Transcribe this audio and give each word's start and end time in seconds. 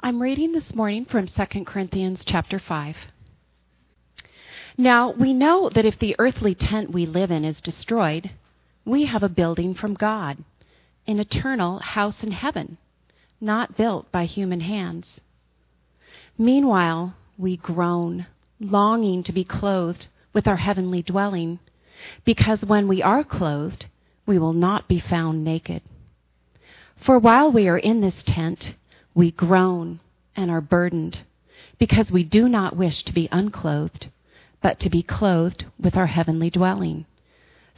I'm 0.00 0.20
reading 0.20 0.52
this 0.52 0.74
morning 0.74 1.06
from 1.06 1.26
2 1.26 1.64
Corinthians 1.64 2.22
chapter 2.24 2.58
5. 2.58 2.96
Now, 4.76 5.12
we 5.12 5.32
know 5.32 5.70
that 5.74 5.86
if 5.86 5.98
the 5.98 6.14
earthly 6.18 6.54
tent 6.54 6.92
we 6.92 7.06
live 7.06 7.30
in 7.30 7.46
is 7.46 7.62
destroyed, 7.62 8.30
we 8.84 9.06
have 9.06 9.22
a 9.22 9.28
building 9.28 9.74
from 9.74 9.94
God, 9.94 10.44
an 11.06 11.18
eternal 11.18 11.78
house 11.78 12.22
in 12.22 12.30
heaven, 12.30 12.76
not 13.40 13.76
built 13.78 14.12
by 14.12 14.26
human 14.26 14.60
hands. 14.60 15.18
Meanwhile, 16.36 17.14
we 17.38 17.56
groan, 17.56 18.26
longing 18.60 19.22
to 19.24 19.32
be 19.32 19.44
clothed 19.44 20.08
with 20.34 20.46
our 20.46 20.58
heavenly 20.58 21.02
dwelling, 21.02 21.58
because 22.24 22.62
when 22.62 22.86
we 22.86 23.02
are 23.02 23.24
clothed, 23.24 23.86
we 24.26 24.38
will 24.38 24.52
not 24.52 24.88
be 24.88 25.00
found 25.00 25.42
naked. 25.42 25.80
For 27.04 27.18
while 27.18 27.50
we 27.50 27.66
are 27.66 27.78
in 27.78 28.02
this 28.02 28.22
tent, 28.22 28.74
we 29.16 29.32
groan 29.32 29.98
and 30.36 30.50
are 30.50 30.60
burdened, 30.60 31.22
because 31.78 32.10
we 32.10 32.22
do 32.22 32.48
not 32.48 32.76
wish 32.76 33.02
to 33.02 33.12
be 33.12 33.28
unclothed, 33.32 34.08
but 34.62 34.78
to 34.78 34.90
be 34.90 35.02
clothed 35.02 35.64
with 35.80 35.96
our 35.96 36.06
heavenly 36.06 36.50
dwelling, 36.50 37.06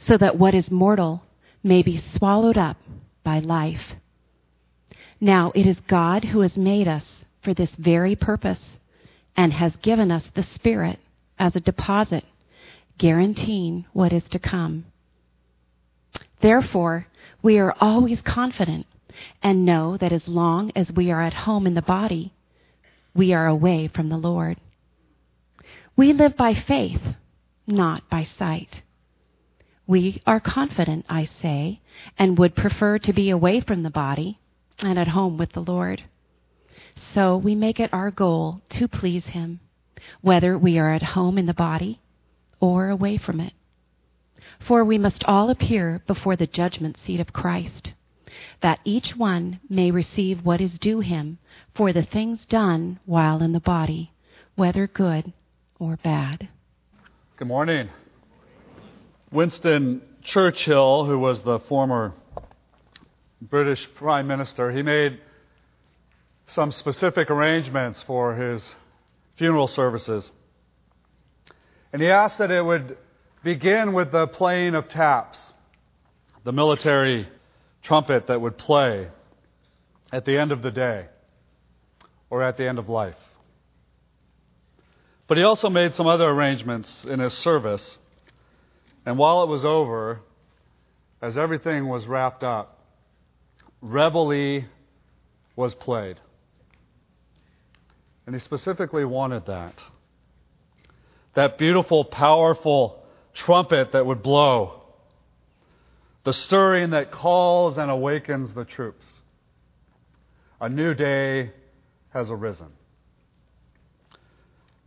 so 0.05 0.17
that 0.17 0.37
what 0.37 0.53
is 0.53 0.69
mortal 0.69 1.23
may 1.63 1.81
be 1.81 2.03
swallowed 2.15 2.57
up 2.57 2.75
by 3.23 3.39
life. 3.39 3.93
Now 5.21 5.53
it 5.55 5.65
is 5.65 5.79
God 5.87 6.25
who 6.25 6.41
has 6.41 6.57
made 6.57 6.87
us 6.89 7.23
for 7.41 7.53
this 7.53 7.71
very 7.77 8.17
purpose 8.17 8.77
and 9.37 9.53
has 9.53 9.75
given 9.77 10.11
us 10.11 10.29
the 10.35 10.43
Spirit 10.43 10.99
as 11.37 11.55
a 11.55 11.61
deposit, 11.61 12.25
guaranteeing 12.97 13.85
what 13.93 14.11
is 14.11 14.23
to 14.25 14.39
come. 14.39 14.85
Therefore, 16.41 17.07
we 17.41 17.57
are 17.59 17.75
always 17.79 18.19
confident 18.19 18.85
and 19.41 19.65
know 19.65 19.97
that 19.97 20.11
as 20.11 20.27
long 20.27 20.71
as 20.75 20.91
we 20.91 21.11
are 21.11 21.21
at 21.21 21.33
home 21.33 21.67
in 21.67 21.73
the 21.73 21.81
body, 21.81 22.33
we 23.13 23.33
are 23.33 23.47
away 23.47 23.87
from 23.87 24.09
the 24.09 24.17
Lord. 24.17 24.57
We 25.95 26.13
live 26.13 26.37
by 26.37 26.53
faith, 26.53 27.01
not 27.67 28.09
by 28.09 28.23
sight. 28.23 28.81
We 29.87 30.21
are 30.25 30.39
confident, 30.39 31.05
I 31.09 31.25
say, 31.25 31.81
and 32.17 32.37
would 32.37 32.55
prefer 32.55 32.99
to 32.99 33.13
be 33.13 33.29
away 33.29 33.61
from 33.61 33.83
the 33.83 33.89
body 33.89 34.39
and 34.77 34.99
at 34.99 35.09
home 35.09 35.37
with 35.37 35.53
the 35.53 35.61
Lord. 35.61 36.03
So 37.13 37.37
we 37.37 37.55
make 37.55 37.79
it 37.79 37.93
our 37.93 38.11
goal 38.11 38.61
to 38.69 38.87
please 38.87 39.25
Him, 39.25 39.59
whether 40.21 40.57
we 40.57 40.77
are 40.77 40.93
at 40.93 41.01
home 41.01 41.37
in 41.37 41.47
the 41.47 41.53
body 41.53 41.99
or 42.59 42.89
away 42.89 43.17
from 43.17 43.39
it. 43.39 43.53
For 44.67 44.83
we 44.83 44.97
must 44.97 45.23
all 45.23 45.49
appear 45.49 46.03
before 46.05 46.35
the 46.35 46.47
judgment 46.47 46.97
seat 46.97 47.19
of 47.19 47.33
Christ, 47.33 47.93
that 48.61 48.79
each 48.83 49.15
one 49.15 49.59
may 49.69 49.91
receive 49.91 50.45
what 50.45 50.61
is 50.61 50.77
due 50.79 50.99
him 50.99 51.37
for 51.75 51.93
the 51.93 52.03
things 52.03 52.45
done 52.45 52.99
while 53.05 53.41
in 53.41 53.53
the 53.53 53.59
body, 53.59 54.11
whether 54.55 54.87
good 54.87 55.31
or 55.79 55.97
bad. 56.03 56.49
Good 57.37 57.47
morning. 57.47 57.89
Winston 59.31 60.01
Churchill, 60.23 61.05
who 61.05 61.17
was 61.17 61.43
the 61.43 61.59
former 61.59 62.13
British 63.41 63.87
Prime 63.95 64.27
Minister, 64.27 64.71
he 64.71 64.81
made 64.81 65.19
some 66.47 66.71
specific 66.71 67.29
arrangements 67.29 68.03
for 68.03 68.35
his 68.35 68.75
funeral 69.37 69.67
services. 69.67 70.29
And 71.93 72.01
he 72.01 72.09
asked 72.09 72.39
that 72.39 72.51
it 72.51 72.63
would 72.63 72.97
begin 73.43 73.93
with 73.93 74.11
the 74.11 74.27
playing 74.27 74.75
of 74.75 74.89
taps, 74.89 75.53
the 76.43 76.51
military 76.51 77.27
trumpet 77.83 78.27
that 78.27 78.39
would 78.39 78.57
play 78.57 79.07
at 80.11 80.25
the 80.25 80.37
end 80.37 80.51
of 80.51 80.61
the 80.61 80.71
day 80.71 81.07
or 82.29 82.43
at 82.43 82.57
the 82.57 82.67
end 82.67 82.79
of 82.79 82.89
life. 82.89 83.15
But 85.27 85.37
he 85.37 85.43
also 85.43 85.69
made 85.69 85.93
some 85.93 86.07
other 86.07 86.25
arrangements 86.25 87.05
in 87.05 87.19
his 87.19 87.33
service. 87.33 87.97
And 89.05 89.17
while 89.17 89.43
it 89.43 89.47
was 89.47 89.63
over, 89.63 90.21
as 91.21 91.37
everything 91.37 91.87
was 91.87 92.07
wrapped 92.07 92.43
up, 92.43 92.79
Reveille 93.81 94.65
was 95.55 95.73
played. 95.75 96.19
And 98.25 98.35
he 98.35 98.39
specifically 98.39 99.05
wanted 99.05 99.45
that. 99.45 99.73
That 101.35 101.57
beautiful, 101.57 102.05
powerful 102.05 103.03
trumpet 103.33 103.91
that 103.91 104.05
would 104.05 104.23
blow. 104.23 104.78
The 106.29 106.33
stirring 106.33 106.91
that 106.91 107.09
calls 107.09 107.79
and 107.79 107.89
awakens 107.89 108.53
the 108.53 108.63
troops. 108.63 109.07
A 110.61 110.69
new 110.69 110.93
day 110.93 111.49
has 112.13 112.29
arisen. 112.29 112.67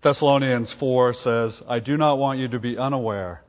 Thessalonians 0.03 0.72
4 0.75 1.14
says, 1.14 1.60
I 1.66 1.80
do 1.80 1.97
not 1.97 2.19
want 2.19 2.38
you 2.38 2.47
to 2.47 2.60
be 2.60 2.78
unaware, 2.78 3.42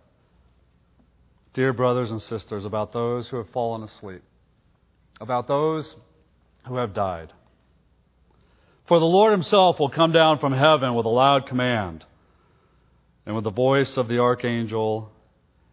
dear 1.53 1.71
brothers 1.71 2.09
and 2.09 2.19
sisters, 2.19 2.65
about 2.65 2.93
those 2.93 3.29
who 3.29 3.37
have 3.37 3.51
fallen 3.51 3.83
asleep, 3.83 4.23
about 5.21 5.47
those 5.47 5.95
who 6.65 6.77
have 6.77 6.95
died. 6.95 7.31
For 8.87 8.97
the 8.97 9.05
Lord 9.05 9.33
himself 9.33 9.79
will 9.79 9.89
come 9.89 10.11
down 10.11 10.39
from 10.39 10.53
heaven 10.53 10.95
with 10.95 11.05
a 11.05 11.09
loud 11.09 11.45
command, 11.45 12.03
and 13.27 13.35
with 13.35 13.43
the 13.43 13.51
voice 13.51 13.97
of 13.97 14.07
the 14.07 14.17
archangel, 14.17 15.11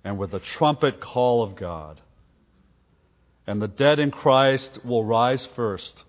and 0.05 0.19
with 0.19 0.33
the 0.33 0.41
trumpet 0.41 1.01
call 1.01 1.43
of 1.43 1.57
God. 1.57 1.99
And 3.51 3.61
the 3.61 3.67
dead 3.67 3.99
in 3.99 4.13
Christ 4.13 4.79
will 4.85 5.05
rise 5.05 5.45
first. 5.57 6.05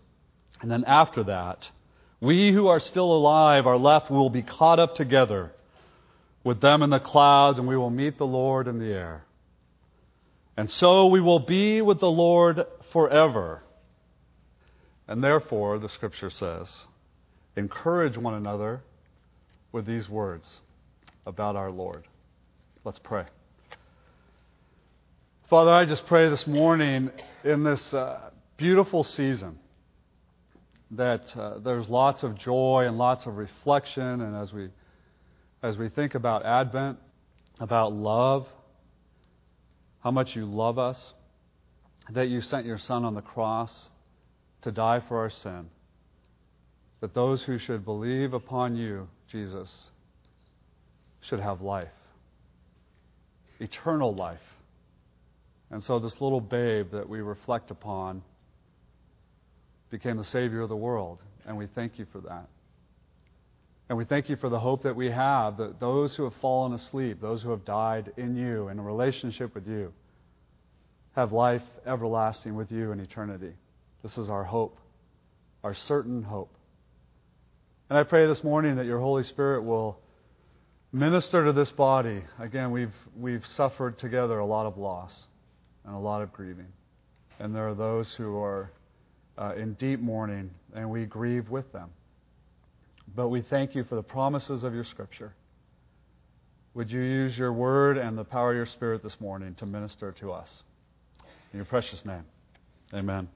And 0.61 0.69
then 0.69 0.83
after 0.85 1.23
that, 1.23 1.71
we 2.19 2.51
who 2.51 2.67
are 2.67 2.79
still 2.79 3.11
alive 3.11 3.65
are 3.65 3.79
left, 3.79 4.11
we 4.11 4.17
will 4.17 4.29
be 4.29 4.43
caught 4.43 4.77
up 4.77 4.93
together 4.93 5.51
with 6.43 6.61
them 6.61 6.83
in 6.83 6.91
the 6.91 6.99
clouds, 6.99 7.57
and 7.57 7.67
we 7.67 7.75
will 7.75 7.89
meet 7.89 8.19
the 8.19 8.27
Lord 8.27 8.67
in 8.67 8.77
the 8.77 8.93
air. 8.93 9.23
And 10.55 10.69
so 10.69 11.07
we 11.07 11.19
will 11.19 11.39
be 11.39 11.81
with 11.81 11.99
the 11.99 12.11
Lord 12.11 12.63
forever. 12.93 13.63
And 15.07 15.23
therefore, 15.23 15.79
the 15.79 15.89
scripture 15.89 16.29
says, 16.29 16.71
encourage 17.55 18.19
one 18.19 18.35
another 18.35 18.83
with 19.71 19.87
these 19.87 20.07
words 20.07 20.59
about 21.25 21.55
our 21.55 21.71
Lord. 21.71 22.03
Let's 22.83 22.99
pray. 22.99 23.25
Father, 25.51 25.73
I 25.73 25.83
just 25.83 26.05
pray 26.05 26.29
this 26.29 26.47
morning 26.47 27.11
in 27.43 27.65
this 27.65 27.93
uh, 27.93 28.29
beautiful 28.55 29.03
season 29.03 29.59
that 30.91 31.35
uh, 31.35 31.59
there's 31.59 31.89
lots 31.89 32.23
of 32.23 32.37
joy 32.37 32.85
and 32.87 32.97
lots 32.97 33.25
of 33.25 33.35
reflection, 33.35 34.21
and 34.21 34.33
as 34.33 34.53
we 34.53 34.69
as 35.61 35.77
we 35.77 35.89
think 35.89 36.15
about 36.15 36.45
Advent, 36.45 36.99
about 37.59 37.91
love, 37.91 38.47
how 40.01 40.09
much 40.09 40.37
you 40.37 40.45
love 40.45 40.79
us, 40.79 41.13
that 42.11 42.29
you 42.29 42.39
sent 42.39 42.65
your 42.65 42.77
Son 42.77 43.03
on 43.03 43.13
the 43.13 43.21
cross 43.21 43.89
to 44.61 44.71
die 44.71 45.01
for 45.05 45.17
our 45.19 45.29
sin, 45.29 45.69
that 47.01 47.13
those 47.13 47.43
who 47.43 47.57
should 47.57 47.83
believe 47.83 48.33
upon 48.33 48.77
you, 48.77 49.09
Jesus, 49.29 49.89
should 51.19 51.41
have 51.41 51.59
life, 51.59 51.91
eternal 53.59 54.15
life. 54.15 54.39
And 55.71 55.81
so, 55.81 55.99
this 55.99 56.19
little 56.19 56.41
babe 56.41 56.91
that 56.91 57.07
we 57.07 57.21
reflect 57.21 57.71
upon 57.71 58.21
became 59.89 60.17
the 60.17 60.23
Savior 60.23 60.61
of 60.61 60.69
the 60.69 60.75
world, 60.75 61.19
and 61.45 61.57
we 61.57 61.65
thank 61.67 61.97
you 61.97 62.05
for 62.11 62.19
that. 62.21 62.47
And 63.87 63.97
we 63.97 64.03
thank 64.03 64.29
you 64.29 64.35
for 64.35 64.49
the 64.49 64.59
hope 64.59 64.83
that 64.83 64.95
we 64.95 65.09
have 65.11 65.57
that 65.57 65.79
those 65.79 66.15
who 66.15 66.23
have 66.25 66.33
fallen 66.41 66.73
asleep, 66.73 67.19
those 67.21 67.41
who 67.41 67.51
have 67.51 67.63
died 67.63 68.11
in 68.17 68.35
you, 68.35 68.67
in 68.67 68.79
a 68.79 68.81
relationship 68.81 69.55
with 69.55 69.67
you, 69.67 69.93
have 71.15 71.31
life 71.31 71.63
everlasting 71.85 72.55
with 72.55 72.71
you 72.71 72.91
in 72.91 72.99
eternity. 72.99 73.53
This 74.03 74.17
is 74.17 74.29
our 74.29 74.43
hope, 74.43 74.77
our 75.63 75.73
certain 75.73 76.23
hope. 76.23 76.53
And 77.89 77.97
I 77.97 78.03
pray 78.03 78.27
this 78.27 78.43
morning 78.43 78.77
that 78.77 78.85
your 78.85 78.99
Holy 78.99 79.23
Spirit 79.23 79.63
will 79.63 79.97
minister 80.93 81.45
to 81.45 81.53
this 81.53 81.71
body. 81.71 82.23
Again, 82.39 82.71
we've, 82.71 82.95
we've 83.17 83.45
suffered 83.45 83.97
together 83.97 84.39
a 84.39 84.45
lot 84.45 84.65
of 84.65 84.77
loss 84.77 85.27
and 85.85 85.95
a 85.95 85.99
lot 85.99 86.21
of 86.21 86.31
grieving. 86.33 86.67
And 87.39 87.55
there 87.55 87.67
are 87.67 87.75
those 87.75 88.13
who 88.13 88.37
are 88.37 88.71
uh, 89.37 89.53
in 89.55 89.73
deep 89.73 89.99
mourning, 89.99 90.51
and 90.75 90.89
we 90.89 91.05
grieve 91.05 91.49
with 91.49 91.71
them. 91.71 91.89
But 93.15 93.29
we 93.29 93.41
thank 93.41 93.75
you 93.75 93.83
for 93.83 93.95
the 93.95 94.03
promises 94.03 94.63
of 94.63 94.73
your 94.73 94.83
Scripture. 94.83 95.33
Would 96.73 96.89
you 96.89 97.01
use 97.01 97.37
your 97.37 97.51
word 97.51 97.97
and 97.97 98.17
the 98.17 98.23
power 98.23 98.51
of 98.51 98.55
your 98.55 98.65
Spirit 98.65 99.03
this 99.03 99.19
morning 99.19 99.55
to 99.55 99.65
minister 99.65 100.13
to 100.19 100.31
us? 100.31 100.63
In 101.51 101.57
your 101.57 101.65
precious 101.65 102.05
name. 102.05 102.23
Amen. 102.93 103.27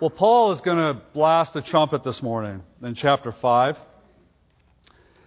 Well, 0.00 0.10
Paul 0.10 0.52
is 0.52 0.60
going 0.62 0.78
to 0.78 1.00
blast 1.12 1.54
a 1.54 1.62
trumpet 1.62 2.02
this 2.02 2.22
morning 2.22 2.62
in 2.82 2.94
chapter 2.94 3.32
5. 3.32 3.76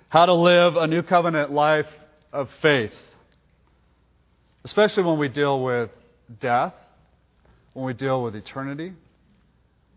How 0.10 0.26
to 0.26 0.34
live 0.34 0.76
a 0.76 0.88
new 0.88 1.04
covenant 1.04 1.52
life 1.52 1.88
of 2.34 2.50
faith, 2.62 2.92
especially 4.66 5.04
when 5.04 5.20
we 5.20 5.28
deal 5.28 5.62
with 5.62 5.92
death, 6.40 6.74
when 7.74 7.86
we 7.86 7.94
deal 7.94 8.24
with 8.24 8.36
eternity, 8.36 8.92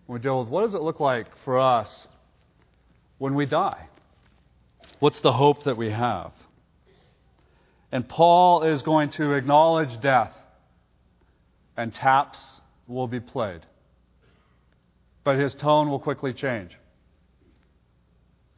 when 0.07 0.19
we 0.19 0.23
deal 0.23 0.41
with 0.41 0.49
what 0.49 0.61
does 0.61 0.75
it 0.75 0.83
look 0.83 1.01
like 1.01 1.27
for 1.45 1.59
us 1.59 2.07
when 3.17 3.35
we 3.35 3.47
die? 3.47 3.89
What's 5.01 5.21
the 5.21 5.33
hope 5.33 5.65
that 5.65 5.79
we 5.79 5.91
have? 5.91 6.33
And 7.91 8.07
Paul 8.07 8.65
is 8.65 8.83
going 8.83 9.09
to 9.11 9.33
acknowledge 9.33 10.01
death, 10.03 10.35
and 11.75 11.95
taps 11.95 12.39
will 12.87 13.07
be 13.07 13.21
played. 13.21 13.63
But 15.25 15.39
his 15.39 15.55
tone 15.55 15.89
will 15.89 15.99
quickly 15.99 16.35
change. 16.35 16.77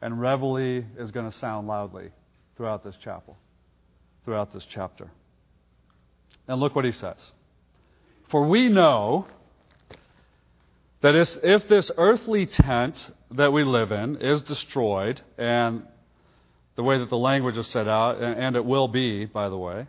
And 0.01 0.19
reveille 0.19 0.83
is 0.97 1.11
going 1.11 1.31
to 1.31 1.37
sound 1.37 1.67
loudly 1.67 2.09
throughout 2.57 2.83
this 2.83 2.97
chapel, 3.01 3.37
throughout 4.25 4.51
this 4.51 4.65
chapter. 4.69 5.09
And 6.47 6.59
look 6.59 6.75
what 6.75 6.85
he 6.85 6.91
says. 6.91 7.31
For 8.29 8.47
we 8.47 8.69
know 8.69 9.27
that 11.01 11.15
if 11.15 11.67
this 11.67 11.91
earthly 11.97 12.45
tent 12.45 13.11
that 13.31 13.51
we 13.51 13.63
live 13.63 13.91
in 13.91 14.17
is 14.17 14.41
destroyed, 14.41 15.21
and 15.37 15.83
the 16.75 16.83
way 16.83 16.99
that 16.99 17.09
the 17.09 17.17
language 17.17 17.57
is 17.57 17.67
set 17.67 17.87
out, 17.87 18.21
and 18.21 18.55
it 18.55 18.65
will 18.65 18.87
be, 18.87 19.25
by 19.25 19.49
the 19.49 19.57
way, 19.57 19.87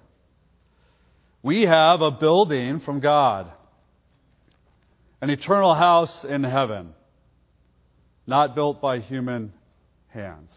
we 1.42 1.62
have 1.62 2.00
a 2.00 2.10
building 2.10 2.80
from 2.80 3.00
God, 3.00 3.50
an 5.20 5.30
eternal 5.30 5.74
house 5.74 6.24
in 6.24 6.44
heaven, 6.44 6.94
not 8.26 8.54
built 8.54 8.80
by 8.80 8.98
human 8.98 9.52
hands. 10.08 10.56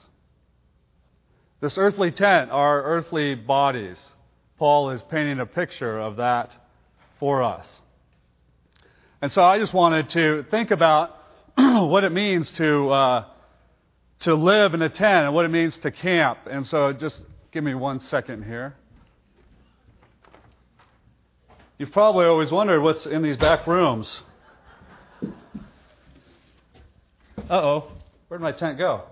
This 1.60 1.78
earthly 1.78 2.12
tent, 2.12 2.52
our 2.52 2.84
earthly 2.84 3.36
bodies, 3.36 4.00
Paul 4.58 4.92
is 4.92 5.02
painting 5.10 5.40
a 5.40 5.46
picture 5.46 6.00
of 6.00 6.18
that 6.18 6.52
for 7.20 7.44
us. 7.44 7.82
And 9.22 9.32
so 9.32 9.44
I 9.44 9.60
just 9.60 9.74
wanted 9.74 10.10
to 10.12 10.46
think 10.50 10.72
about 10.72 11.16
what 11.56 12.04
it 12.04 12.12
means 12.12 12.52
to 12.52 12.90
uh, 12.90 13.26
to 14.22 14.34
live 14.36 14.74
in 14.74 14.82
a 14.82 14.90
tent 14.90 15.26
and 15.26 15.34
what 15.34 15.46
it 15.46 15.52
means 15.52 15.78
to 15.80 15.92
camp. 15.92 16.40
And 16.50 16.66
so 16.66 16.94
just 16.94 17.22
give 17.52 17.64
me 17.64 17.76
one 17.76 18.00
second 18.00 18.44
here. 18.44 18.76
You've 21.78 21.92
probably 21.92 22.26
always 22.26 22.52
wondered 22.52 22.82
what's 22.82 23.06
in 23.06 23.22
these 23.22 23.38
back 23.38 23.68
rooms. 23.68 24.22
Uh 27.50 27.54
oh, 27.54 27.92
where'd 28.28 28.42
my 28.42 28.54
tent 28.54 28.78
go? 28.78 29.04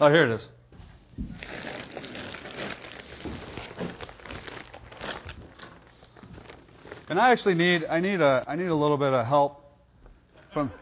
Oh, 0.00 0.08
here 0.08 0.30
it 0.30 0.34
is. 0.34 0.48
And 7.14 7.20
I 7.20 7.30
actually 7.30 7.54
need 7.54 7.84
I 7.84 8.00
need 8.00 8.20
a 8.20 8.44
I 8.44 8.56
need 8.56 8.66
a 8.66 8.74
little 8.74 8.96
bit 8.96 9.12
of 9.12 9.24
help 9.24 9.62
from 10.52 10.72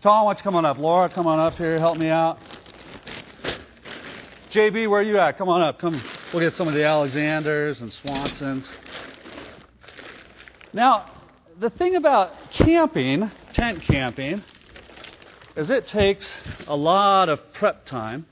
Tom. 0.00 0.26
Why 0.26 0.34
don't 0.34 0.38
you 0.38 0.44
come 0.44 0.54
on 0.54 0.64
up? 0.64 0.78
Laura, 0.78 1.08
come 1.08 1.26
on 1.26 1.40
up 1.40 1.54
here. 1.54 1.80
Help 1.80 1.98
me 1.98 2.10
out. 2.10 2.38
JB, 4.52 4.88
where 4.88 5.00
are 5.00 5.02
you 5.02 5.18
at? 5.18 5.36
Come 5.38 5.48
on 5.48 5.60
up. 5.60 5.80
Come. 5.80 6.00
We'll 6.32 6.44
get 6.44 6.54
some 6.54 6.68
of 6.68 6.74
the 6.74 6.84
Alexanders 6.84 7.80
and 7.80 7.90
Swansons. 7.90 8.68
Now, 10.72 11.10
the 11.58 11.70
thing 11.70 11.96
about 11.96 12.34
camping, 12.50 13.28
tent 13.52 13.82
camping, 13.82 14.44
is 15.56 15.70
it 15.70 15.88
takes 15.88 16.32
a 16.68 16.76
lot 16.76 17.28
of 17.28 17.40
prep 17.52 17.84
time. 17.84 18.26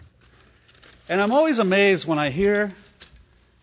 And 1.08 1.20
I'm 1.20 1.32
always 1.32 1.58
amazed 1.58 2.06
when 2.06 2.20
I 2.20 2.30
hear 2.30 2.72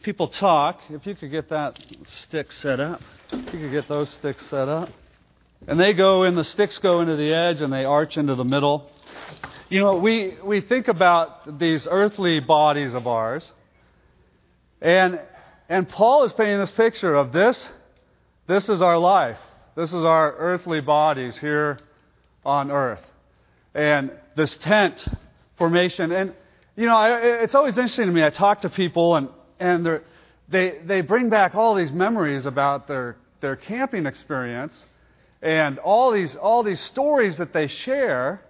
people 0.03 0.27
talk. 0.27 0.81
If 0.89 1.07
you 1.07 1.15
could 1.15 1.31
get 1.31 1.47
that 1.47 1.81
stick 2.09 2.51
set 2.51 2.81
up. 2.81 2.99
You 3.31 3.43
could 3.43 3.71
get 3.71 3.87
those 3.87 4.09
sticks 4.09 4.45
set 4.45 4.69
up. 4.69 4.89
And 5.67 5.79
they 5.79 5.93
go 5.93 6.23
in, 6.23 6.35
the 6.35 6.43
sticks 6.43 6.77
go 6.77 7.01
into 7.01 7.15
the 7.15 7.33
edge 7.33 7.61
and 7.61 7.73
they 7.73 7.83
arch 7.83 8.17
into 8.17 8.35
the 8.35 8.45
middle. 8.45 8.89
You 9.69 9.81
know, 9.81 9.95
we, 9.97 10.37
we 10.43 10.61
think 10.61 10.87
about 10.87 11.59
these 11.59 11.87
earthly 11.89 12.39
bodies 12.39 12.93
of 12.93 13.05
ours. 13.05 13.51
And, 14.81 15.19
and 15.67 15.89
Paul 15.89 16.23
is 16.23 16.33
painting 16.33 16.59
this 16.59 16.71
picture 16.71 17.15
of 17.15 17.33
this. 17.33 17.69
This 18.47 18.69
is 18.69 18.81
our 18.81 18.97
life. 18.97 19.39
This 19.75 19.89
is 19.89 20.05
our 20.05 20.33
earthly 20.37 20.79
bodies 20.79 21.37
here 21.37 21.79
on 22.45 22.71
earth. 22.71 23.03
And 23.75 24.11
this 24.35 24.55
tent 24.55 25.05
formation. 25.57 26.11
And, 26.13 26.33
you 26.77 26.85
know, 26.85 26.95
I, 26.95 27.41
it's 27.43 27.55
always 27.55 27.77
interesting 27.77 28.05
to 28.05 28.13
me. 28.13 28.23
I 28.23 28.29
talk 28.29 28.61
to 28.61 28.69
people 28.69 29.17
and, 29.17 29.29
and 29.59 29.85
they're, 29.85 30.03
they, 30.49 30.79
they 30.85 31.01
bring 31.01 31.29
back 31.29 31.55
all 31.55 31.75
these 31.75 31.91
memories 31.91 32.45
about 32.45 32.87
their, 32.87 33.17
their 33.41 33.55
camping 33.55 34.05
experience 34.05 34.85
and 35.41 35.77
all 35.79 36.11
these, 36.11 36.35
all 36.35 36.63
these 36.63 36.79
stories 36.79 37.37
that 37.37 37.53
they 37.53 37.67
share. 37.67 38.41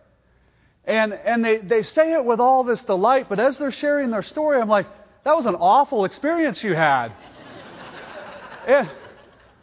And, 0.85 1.13
and 1.13 1.43
they, 1.43 1.57
they 1.57 1.81
say 1.81 2.13
it 2.13 2.23
with 2.23 2.39
all 2.39 2.63
this 2.63 2.81
delight, 2.83 3.27
but 3.27 3.39
as 3.39 3.57
they're 3.57 3.71
sharing 3.71 4.09
their 4.09 4.21
story, 4.21 4.61
I'm 4.61 4.69
like, 4.69 4.87
that 5.25 5.35
was 5.35 5.45
an 5.45 5.55
awful 5.55 6.05
experience 6.05 6.63
you 6.63 6.73
had. 6.73 7.11
and 8.67 8.89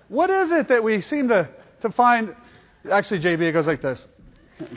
what 0.08 0.28
is 0.28 0.52
it 0.52 0.68
that 0.68 0.84
we 0.84 1.00
seem 1.00 1.28
to, 1.28 1.48
to 1.80 1.90
find? 1.90 2.34
Actually, 2.90 3.20
JB, 3.20 3.40
it 3.40 3.52
goes 3.52 3.66
like 3.66 3.80
this. 3.80 4.04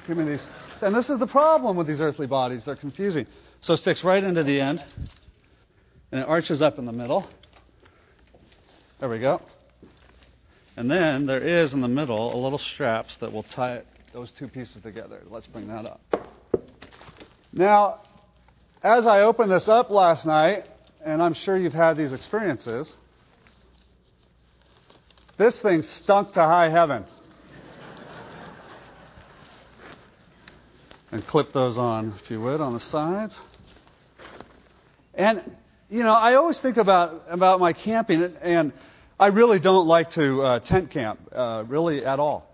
Give 0.07 0.15
me 0.15 0.23
these. 0.23 0.47
And 0.81 0.95
this 0.95 1.09
is 1.09 1.19
the 1.19 1.27
problem 1.27 1.75
with 1.75 1.87
these 1.87 1.99
earthly 1.99 2.27
bodies. 2.27 2.63
They're 2.65 2.75
confusing. 2.75 3.27
So 3.61 3.73
it 3.73 3.77
sticks 3.77 4.03
right 4.03 4.23
into 4.23 4.43
the 4.43 4.61
end, 4.61 4.83
and 6.11 6.21
it 6.21 6.27
arches 6.27 6.61
up 6.61 6.79
in 6.79 6.85
the 6.85 6.91
middle. 6.93 7.27
There 8.99 9.09
we 9.09 9.19
go. 9.19 9.41
And 10.75 10.89
then 10.89 11.25
there 11.25 11.61
is 11.61 11.73
in 11.73 11.81
the 11.81 11.87
middle 11.87 12.35
a 12.35 12.37
little 12.37 12.57
straps 12.57 13.17
that 13.17 13.31
will 13.31 13.43
tie 13.43 13.83
those 14.13 14.31
two 14.39 14.47
pieces 14.47 14.81
together. 14.81 15.21
Let's 15.29 15.47
bring 15.47 15.67
that 15.67 15.85
up. 15.85 16.01
Now, 17.53 18.01
as 18.83 19.05
I 19.05 19.21
opened 19.21 19.51
this 19.51 19.67
up 19.67 19.89
last 19.89 20.25
night, 20.25 20.69
and 21.03 21.21
I'm 21.21 21.33
sure 21.33 21.57
you've 21.57 21.73
had 21.73 21.97
these 21.97 22.13
experiences, 22.13 22.91
this 25.37 25.61
thing 25.61 25.83
stunk 25.83 26.33
to 26.33 26.41
high 26.41 26.69
heaven. 26.69 27.05
and 31.11 31.25
clip 31.25 31.53
those 31.53 31.77
on, 31.77 32.19
if 32.23 32.29
you 32.29 32.41
would, 32.41 32.61
on 32.61 32.73
the 32.73 32.79
sides. 32.79 33.39
And 35.13 35.41
you 35.89 36.03
know, 36.03 36.11
I 36.11 36.35
always 36.35 36.59
think 36.59 36.77
about 36.77 37.23
about 37.29 37.59
my 37.59 37.71
camping, 37.71 38.35
and 38.41 38.73
I 39.19 39.27
really 39.27 39.59
don't 39.59 39.87
like 39.87 40.11
to 40.11 40.41
uh, 40.41 40.59
tent 40.59 40.91
camp, 40.91 41.19
uh, 41.33 41.63
really 41.67 42.05
at 42.05 42.19
all. 42.19 42.53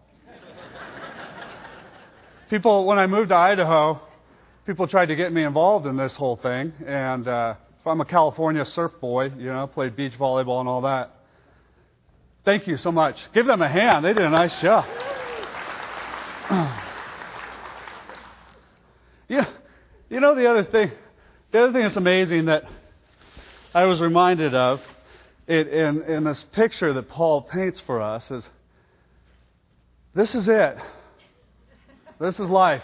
people, 2.49 2.85
when 2.85 2.99
I 2.99 3.07
moved 3.07 3.29
to 3.29 3.35
Idaho, 3.35 3.99
people 4.67 4.87
tried 4.87 5.07
to 5.07 5.15
get 5.15 5.33
me 5.33 5.43
involved 5.43 5.87
in 5.87 5.97
this 5.97 6.15
whole 6.15 6.35
thing, 6.35 6.73
and 6.85 7.27
uh, 7.27 7.55
I'm 7.85 8.01
a 8.01 8.05
California 8.05 8.63
surf 8.65 8.91
boy, 9.01 9.31
you 9.35 9.47
know, 9.47 9.65
played 9.65 9.95
beach 9.95 10.13
volleyball 10.13 10.59
and 10.59 10.69
all 10.69 10.81
that. 10.81 11.15
Thank 12.45 12.67
you 12.67 12.77
so 12.77 12.91
much. 12.91 13.17
Give 13.33 13.47
them 13.47 13.63
a 13.63 13.69
hand. 13.69 14.05
They 14.05 14.13
did 14.13 14.23
a 14.23 14.29
nice 14.29 14.61
job. 14.61 14.85
you, 19.27 19.41
you 20.09 20.19
know 20.19 20.35
the 20.35 20.45
other 20.47 20.65
thing, 20.65 20.91
the 21.51 21.63
other 21.63 21.73
thing 21.73 21.81
that's 21.81 21.95
amazing 21.95 22.45
that 22.45 22.63
I 23.75 23.85
was 23.85 23.99
reminded 23.99 24.53
of 24.53 24.81
it, 25.47 25.67
in, 25.67 26.03
in 26.03 26.23
this 26.23 26.45
picture 26.53 26.93
that 26.93 27.09
Paul 27.09 27.41
paints 27.41 27.79
for 27.79 28.01
us 28.01 28.29
is 28.29 28.47
this 30.13 30.35
is 30.35 30.47
it. 30.47 30.77
This 32.19 32.35
is 32.35 32.47
life 32.47 32.83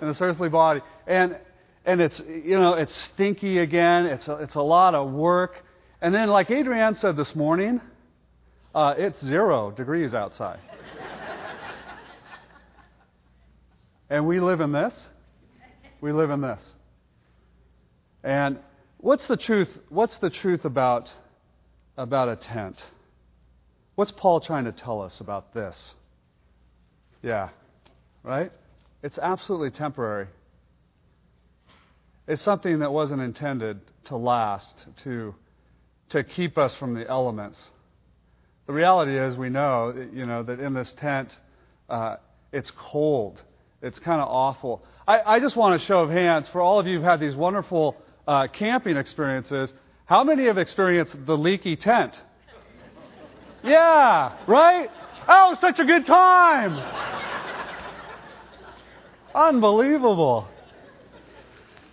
in 0.00 0.08
this 0.08 0.20
earthly 0.20 0.48
body. 0.48 0.80
And, 1.06 1.38
and 1.84 2.00
it's, 2.00 2.20
you 2.20 2.58
know, 2.58 2.74
it's 2.74 2.92
stinky 2.92 3.58
again. 3.58 4.06
It's 4.06 4.26
a, 4.26 4.34
it's 4.34 4.56
a 4.56 4.62
lot 4.62 4.96
of 4.96 5.12
work. 5.12 5.62
And 6.02 6.12
then, 6.12 6.28
like 6.28 6.50
Adrienne 6.50 6.96
said 6.96 7.16
this 7.16 7.36
morning, 7.36 7.80
uh, 8.74 8.94
it's 8.98 9.24
zero 9.24 9.70
degrees 9.70 10.12
outside. 10.12 10.58
and 14.10 14.26
we 14.26 14.40
live 14.40 14.60
in 14.60 14.72
this. 14.72 14.94
We 16.00 16.10
live 16.10 16.30
in 16.30 16.40
this. 16.40 16.62
And 18.24 18.58
What's 19.02 19.26
the 19.26 19.38
truth? 19.38 19.70
What's 19.88 20.18
the 20.18 20.28
truth 20.28 20.66
about, 20.66 21.10
about 21.96 22.28
a 22.28 22.36
tent? 22.36 22.82
What's 23.94 24.10
Paul 24.10 24.40
trying 24.40 24.66
to 24.66 24.72
tell 24.72 25.00
us 25.00 25.20
about 25.20 25.54
this? 25.54 25.94
Yeah, 27.22 27.48
right? 28.22 28.52
It's 29.02 29.18
absolutely 29.18 29.70
temporary. 29.70 30.26
It's 32.28 32.42
something 32.42 32.80
that 32.80 32.92
wasn't 32.92 33.22
intended 33.22 33.80
to 34.04 34.16
last, 34.16 34.84
to, 35.04 35.34
to 36.10 36.22
keep 36.22 36.58
us 36.58 36.74
from 36.74 36.92
the 36.92 37.08
elements. 37.08 37.58
The 38.66 38.74
reality 38.74 39.18
is, 39.18 39.34
we 39.34 39.48
know, 39.48 39.94
you 40.12 40.26
know 40.26 40.42
that 40.42 40.60
in 40.60 40.74
this 40.74 40.92
tent, 40.98 41.34
uh, 41.88 42.16
it's 42.52 42.70
cold. 42.76 43.42
It's 43.80 43.98
kind 43.98 44.20
of 44.20 44.28
awful. 44.28 44.84
I, 45.08 45.36
I 45.36 45.40
just 45.40 45.56
want 45.56 45.80
a 45.80 45.84
show 45.86 46.00
of 46.00 46.10
hands 46.10 46.48
for 46.48 46.60
all 46.60 46.78
of 46.78 46.86
you 46.86 46.96
who've 46.96 47.04
had 47.04 47.18
these 47.18 47.34
wonderful 47.34 47.96
uh, 48.30 48.46
camping 48.46 48.96
experiences, 48.96 49.74
how 50.06 50.22
many 50.22 50.46
have 50.46 50.56
experienced 50.56 51.16
the 51.26 51.36
leaky 51.36 51.74
tent? 51.74 52.22
Yeah, 53.64 54.36
right? 54.46 54.88
Oh, 55.26 55.56
such 55.60 55.80
a 55.80 55.84
good 55.84 56.06
time. 56.06 56.78
Unbelievable. 59.34 60.46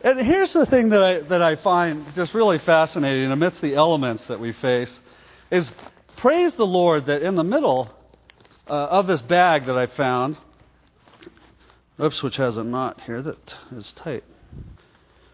And 0.02 0.20
here's 0.20 0.54
the 0.54 0.68
thing 0.68 0.90
that 0.90 1.02
I, 1.02 1.20
that 1.22 1.42
I 1.42 1.56
find 1.56 2.06
just 2.14 2.36
really 2.36 2.60
fascinating 2.60 3.32
amidst 3.32 3.60
the 3.60 3.74
elements 3.74 4.28
that 4.28 4.40
we 4.40 4.54
face 4.54 5.00
is 5.50 5.72
praise 6.18 6.54
the 6.54 6.68
Lord 6.68 7.08
that 7.08 7.24
in 7.24 7.34
the 7.34 7.44
middle 7.44 7.90
uh, 8.68 8.74
of 8.74 9.08
this 9.08 9.22
bag 9.24 9.66
that 9.66 9.76
I 9.76 9.88
found, 9.88 10.38
oops, 12.00 12.22
which 12.22 12.36
has 12.36 12.58
a 12.58 12.64
knot 12.64 13.02
here 13.02 13.24
that 13.24 13.56
is 13.76 13.92
tight. 13.96 14.24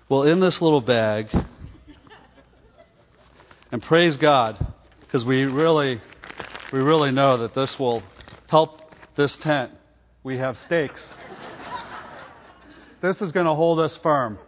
Well, 0.09 0.23
in 0.23 0.41
this 0.41 0.61
little 0.61 0.81
bag, 0.81 1.27
and 3.71 3.81
praise 3.81 4.17
God, 4.17 4.57
because 4.99 5.23
we 5.23 5.43
really, 5.45 6.01
we 6.73 6.79
really 6.79 7.11
know 7.11 7.37
that 7.37 7.53
this 7.53 7.79
will 7.79 8.03
help 8.49 8.81
this 9.15 9.35
tent. 9.37 9.71
We 10.21 10.37
have 10.37 10.57
stakes. 10.57 11.05
this 13.01 13.21
is 13.21 13.31
going 13.31 13.45
to 13.45 13.53
hold 13.53 13.79
us 13.79 13.95
firm 13.97 14.39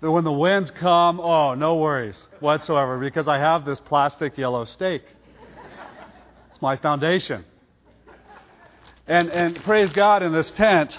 that 0.00 0.10
when 0.10 0.24
the 0.24 0.32
winds 0.32 0.70
come, 0.70 1.18
oh, 1.18 1.54
no 1.54 1.76
worries 1.76 2.16
whatsoever 2.40 2.98
because 2.98 3.26
I 3.26 3.38
have 3.38 3.64
this 3.64 3.80
plastic 3.80 4.36
yellow 4.36 4.66
stake. 4.66 5.04
It's 6.50 6.60
my 6.60 6.76
foundation. 6.76 7.46
And, 9.06 9.30
and 9.30 9.56
praise 9.64 9.92
God 9.92 10.22
in 10.22 10.32
this 10.32 10.50
tent 10.50 10.96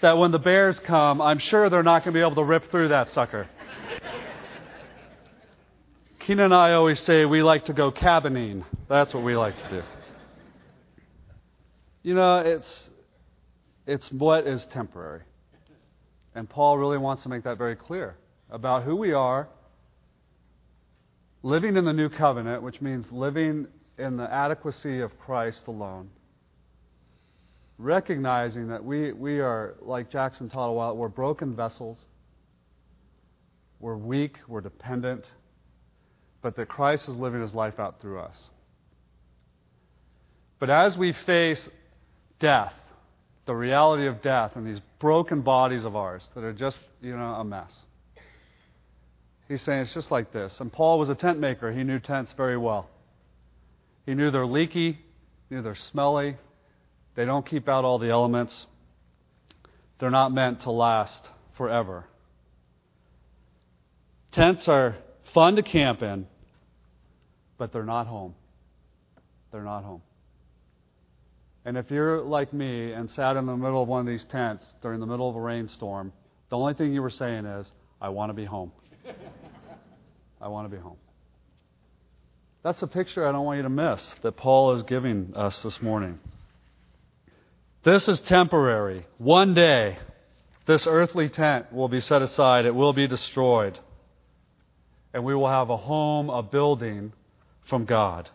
that 0.00 0.16
when 0.16 0.30
the 0.30 0.38
bears 0.38 0.78
come, 0.80 1.20
I'm 1.20 1.38
sure 1.38 1.68
they're 1.70 1.82
not 1.82 2.04
going 2.04 2.14
to 2.14 2.18
be 2.18 2.22
able 2.22 2.36
to 2.36 2.44
rip 2.44 2.70
through 2.70 2.88
that 2.88 3.10
sucker. 3.10 3.48
Keenan 6.20 6.46
and 6.46 6.54
I 6.54 6.72
always 6.72 7.00
say 7.00 7.24
we 7.24 7.42
like 7.42 7.64
to 7.66 7.72
go 7.72 7.90
cabining. 7.90 8.64
That's 8.88 9.14
what 9.14 9.24
we 9.24 9.34
like 9.34 9.56
to 9.56 9.70
do. 9.70 9.82
You 12.02 12.14
know, 12.14 12.38
it's, 12.38 12.90
it's 13.86 14.12
what 14.12 14.46
is 14.46 14.66
temporary. 14.66 15.22
And 16.34 16.48
Paul 16.48 16.78
really 16.78 16.98
wants 16.98 17.22
to 17.24 17.28
make 17.28 17.44
that 17.44 17.58
very 17.58 17.74
clear 17.74 18.16
about 18.50 18.84
who 18.84 18.94
we 18.94 19.12
are, 19.12 19.48
living 21.42 21.76
in 21.76 21.84
the 21.84 21.92
new 21.92 22.08
covenant, 22.08 22.62
which 22.62 22.80
means 22.80 23.10
living 23.10 23.66
in 23.98 24.16
the 24.16 24.32
adequacy 24.32 25.00
of 25.00 25.18
Christ 25.18 25.66
alone. 25.66 26.10
Recognizing 27.78 28.68
that 28.68 28.84
we, 28.84 29.12
we 29.12 29.38
are, 29.38 29.76
like 29.80 30.10
Jackson 30.10 30.50
taught 30.50 30.68
a 30.68 30.72
while, 30.72 30.96
we're 30.96 31.08
broken 31.08 31.54
vessels. 31.54 31.96
We're 33.78 33.96
weak, 33.96 34.38
we're 34.48 34.60
dependent, 34.60 35.24
but 36.42 36.56
that 36.56 36.68
Christ 36.68 37.08
is 37.08 37.14
living 37.14 37.40
his 37.40 37.54
life 37.54 37.78
out 37.78 38.00
through 38.00 38.18
us. 38.18 38.50
But 40.58 40.70
as 40.70 40.98
we 40.98 41.12
face 41.12 41.68
death, 42.40 42.74
the 43.46 43.54
reality 43.54 44.06
of 44.06 44.20
death 44.20 44.56
and 44.56 44.66
these 44.66 44.80
broken 44.98 45.42
bodies 45.42 45.84
of 45.84 45.94
ours 45.94 46.22
that 46.34 46.42
are 46.42 46.52
just, 46.52 46.80
you 47.00 47.16
know, 47.16 47.34
a 47.34 47.44
mess. 47.44 47.82
He's 49.46 49.62
saying 49.62 49.82
it's 49.82 49.94
just 49.94 50.10
like 50.10 50.32
this. 50.32 50.60
And 50.60 50.72
Paul 50.72 50.98
was 50.98 51.08
a 51.08 51.14
tent 51.14 51.38
maker. 51.38 51.72
He 51.72 51.84
knew 51.84 52.00
tents 52.00 52.32
very 52.36 52.58
well. 52.58 52.90
He 54.04 54.14
knew 54.14 54.30
they're 54.30 54.46
leaky, 54.46 54.98
he 55.48 55.54
knew 55.54 55.62
they're 55.62 55.74
smelly, 55.74 56.36
they 57.18 57.24
don't 57.24 57.44
keep 57.44 57.68
out 57.68 57.84
all 57.84 57.98
the 57.98 58.10
elements. 58.10 58.68
They're 59.98 60.08
not 60.08 60.32
meant 60.32 60.60
to 60.60 60.70
last 60.70 61.28
forever. 61.56 62.04
Tents 64.30 64.68
are 64.68 64.94
fun 65.34 65.56
to 65.56 65.64
camp 65.64 66.00
in, 66.00 66.28
but 67.58 67.72
they're 67.72 67.82
not 67.82 68.06
home. 68.06 68.36
They're 69.50 69.64
not 69.64 69.82
home. 69.82 70.00
And 71.64 71.76
if 71.76 71.90
you're 71.90 72.22
like 72.22 72.52
me 72.52 72.92
and 72.92 73.10
sat 73.10 73.36
in 73.36 73.46
the 73.46 73.56
middle 73.56 73.82
of 73.82 73.88
one 73.88 74.02
of 74.02 74.06
these 74.06 74.24
tents 74.26 74.64
during 74.80 75.00
the 75.00 75.06
middle 75.06 75.28
of 75.28 75.34
a 75.34 75.40
rainstorm, 75.40 76.12
the 76.50 76.56
only 76.56 76.74
thing 76.74 76.94
you 76.94 77.02
were 77.02 77.10
saying 77.10 77.46
is, 77.46 77.66
I 78.00 78.10
want 78.10 78.30
to 78.30 78.34
be 78.34 78.44
home. 78.44 78.70
I 80.40 80.46
want 80.46 80.70
to 80.70 80.76
be 80.76 80.80
home. 80.80 80.98
That's 82.62 82.80
a 82.80 82.86
picture 82.86 83.26
I 83.26 83.32
don't 83.32 83.44
want 83.44 83.56
you 83.56 83.64
to 83.64 83.70
miss 83.70 84.14
that 84.22 84.36
Paul 84.36 84.76
is 84.76 84.84
giving 84.84 85.32
us 85.34 85.60
this 85.64 85.82
morning. 85.82 86.20
This 87.88 88.06
is 88.06 88.20
temporary. 88.20 89.06
One 89.16 89.54
day, 89.54 89.96
this 90.66 90.86
earthly 90.86 91.30
tent 91.30 91.72
will 91.72 91.88
be 91.88 92.02
set 92.02 92.20
aside, 92.20 92.66
it 92.66 92.74
will 92.74 92.92
be 92.92 93.06
destroyed, 93.06 93.78
and 95.14 95.24
we 95.24 95.34
will 95.34 95.48
have 95.48 95.70
a 95.70 95.76
home, 95.78 96.28
a 96.28 96.42
building 96.42 97.14
from 97.66 97.86
God. 97.86 98.28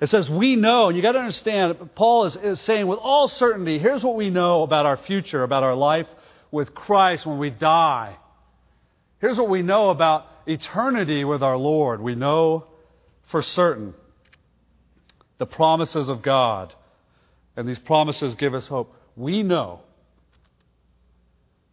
It 0.00 0.06
says, 0.06 0.30
We 0.30 0.54
know, 0.54 0.86
and 0.86 0.96
you 0.96 1.02
got 1.02 1.12
to 1.12 1.18
understand, 1.18 1.96
Paul 1.96 2.26
is, 2.26 2.36
is 2.36 2.60
saying 2.60 2.86
with 2.86 3.00
all 3.00 3.26
certainty, 3.26 3.80
here's 3.80 4.04
what 4.04 4.14
we 4.14 4.30
know 4.30 4.62
about 4.62 4.86
our 4.86 4.98
future, 4.98 5.42
about 5.42 5.64
our 5.64 5.74
life 5.74 6.06
with 6.52 6.72
Christ 6.72 7.26
when 7.26 7.38
we 7.38 7.50
die. 7.50 8.16
Here's 9.20 9.36
what 9.36 9.48
we 9.50 9.62
know 9.62 9.90
about 9.90 10.28
eternity 10.46 11.24
with 11.24 11.42
our 11.42 11.56
Lord. 11.56 12.00
We 12.00 12.14
know 12.14 12.66
for 13.32 13.42
certain 13.42 13.94
the 15.38 15.46
promises 15.46 16.08
of 16.08 16.22
God, 16.22 16.72
and 17.56 17.68
these 17.68 17.78
promises 17.78 18.34
give 18.34 18.54
us 18.54 18.66
hope. 18.66 18.94
We 19.16 19.42
know 19.42 19.80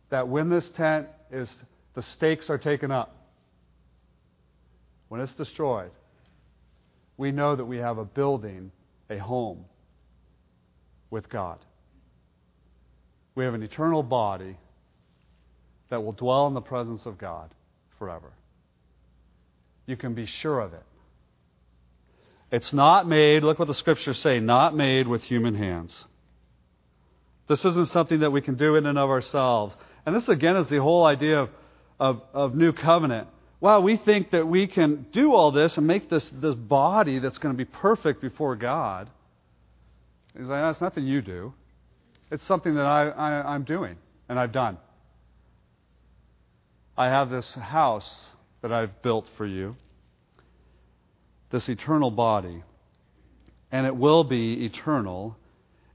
that 0.09 0.27
when 0.27 0.49
this 0.49 0.69
tent 0.69 1.07
is, 1.31 1.49
the 1.93 2.03
stakes 2.03 2.49
are 2.49 2.57
taken 2.57 2.91
up, 2.91 3.15
when 5.09 5.21
it's 5.21 5.35
destroyed, 5.35 5.91
we 7.17 7.31
know 7.31 7.55
that 7.55 7.65
we 7.65 7.77
have 7.77 7.97
a 7.97 8.05
building, 8.05 8.71
a 9.09 9.17
home 9.17 9.65
with 11.09 11.29
God. 11.29 11.59
We 13.35 13.43
have 13.43 13.53
an 13.53 13.63
eternal 13.63 14.03
body 14.03 14.57
that 15.89 16.03
will 16.03 16.13
dwell 16.13 16.47
in 16.47 16.53
the 16.53 16.61
presence 16.61 17.05
of 17.05 17.17
God 17.17 17.53
forever. 17.99 18.31
You 19.85 19.97
can 19.97 20.13
be 20.13 20.25
sure 20.25 20.59
of 20.59 20.73
it. 20.73 20.83
It's 22.53 22.71
not 22.71 23.05
made, 23.05 23.43
look 23.43 23.59
what 23.59 23.67
the 23.67 23.73
scriptures 23.73 24.17
say, 24.19 24.39
not 24.39 24.73
made 24.73 25.09
with 25.09 25.23
human 25.23 25.55
hands. 25.55 26.05
This 27.49 27.65
isn't 27.65 27.89
something 27.89 28.21
that 28.21 28.31
we 28.31 28.39
can 28.39 28.55
do 28.55 28.75
in 28.75 28.85
and 28.85 28.97
of 28.97 29.09
ourselves. 29.09 29.75
And 30.05 30.15
this, 30.15 30.29
again, 30.29 30.55
is 30.55 30.69
the 30.69 30.81
whole 30.81 31.03
idea 31.05 31.41
of, 31.41 31.49
of, 31.99 32.21
of 32.33 32.55
new 32.55 32.71
covenant 32.71 33.27
wow, 33.63 33.79
we 33.79 33.95
think 33.95 34.31
that 34.31 34.45
we 34.45 34.67
can 34.67 35.05
do 35.13 35.31
all 35.31 35.53
this 35.53 35.77
and 35.77 35.87
make 35.87 36.09
this, 36.09 36.29
this 36.41 36.53
body 36.53 37.19
that's 37.19 37.37
going 37.37 37.55
to 37.55 37.57
be 37.57 37.63
perfect 37.63 38.19
before 38.19 38.57
God. 38.57 39.09
He's 40.37 40.47
like, 40.47 40.61
that's 40.63 40.81
nothing 40.81 41.07
you 41.07 41.21
do. 41.21 41.53
It's 42.29 42.45
something 42.45 42.75
that 42.75 42.85
I, 42.85 43.07
I, 43.07 43.53
I'm 43.53 43.63
doing 43.63 43.95
and 44.27 44.37
I've 44.37 44.51
done. 44.51 44.77
I 46.97 47.05
have 47.05 47.29
this 47.29 47.53
house 47.53 48.31
that 48.61 48.73
I've 48.73 49.01
built 49.01 49.29
for 49.37 49.45
you, 49.45 49.77
this 51.53 51.69
eternal 51.69 52.09
body, 52.09 52.63
and 53.71 53.85
it 53.85 53.95
will 53.95 54.23
be 54.23 54.65
eternal, 54.65 55.37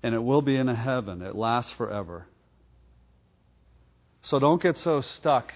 and 0.04 0.14
it 0.14 0.22
will 0.22 0.40
be 0.40 0.54
in 0.54 0.68
a 0.68 0.74
heaven. 0.74 1.20
It 1.20 1.34
lasts 1.34 1.72
forever. 1.72 2.26
So 4.22 4.38
don't 4.38 4.62
get 4.62 4.76
so 4.76 5.00
stuck 5.00 5.52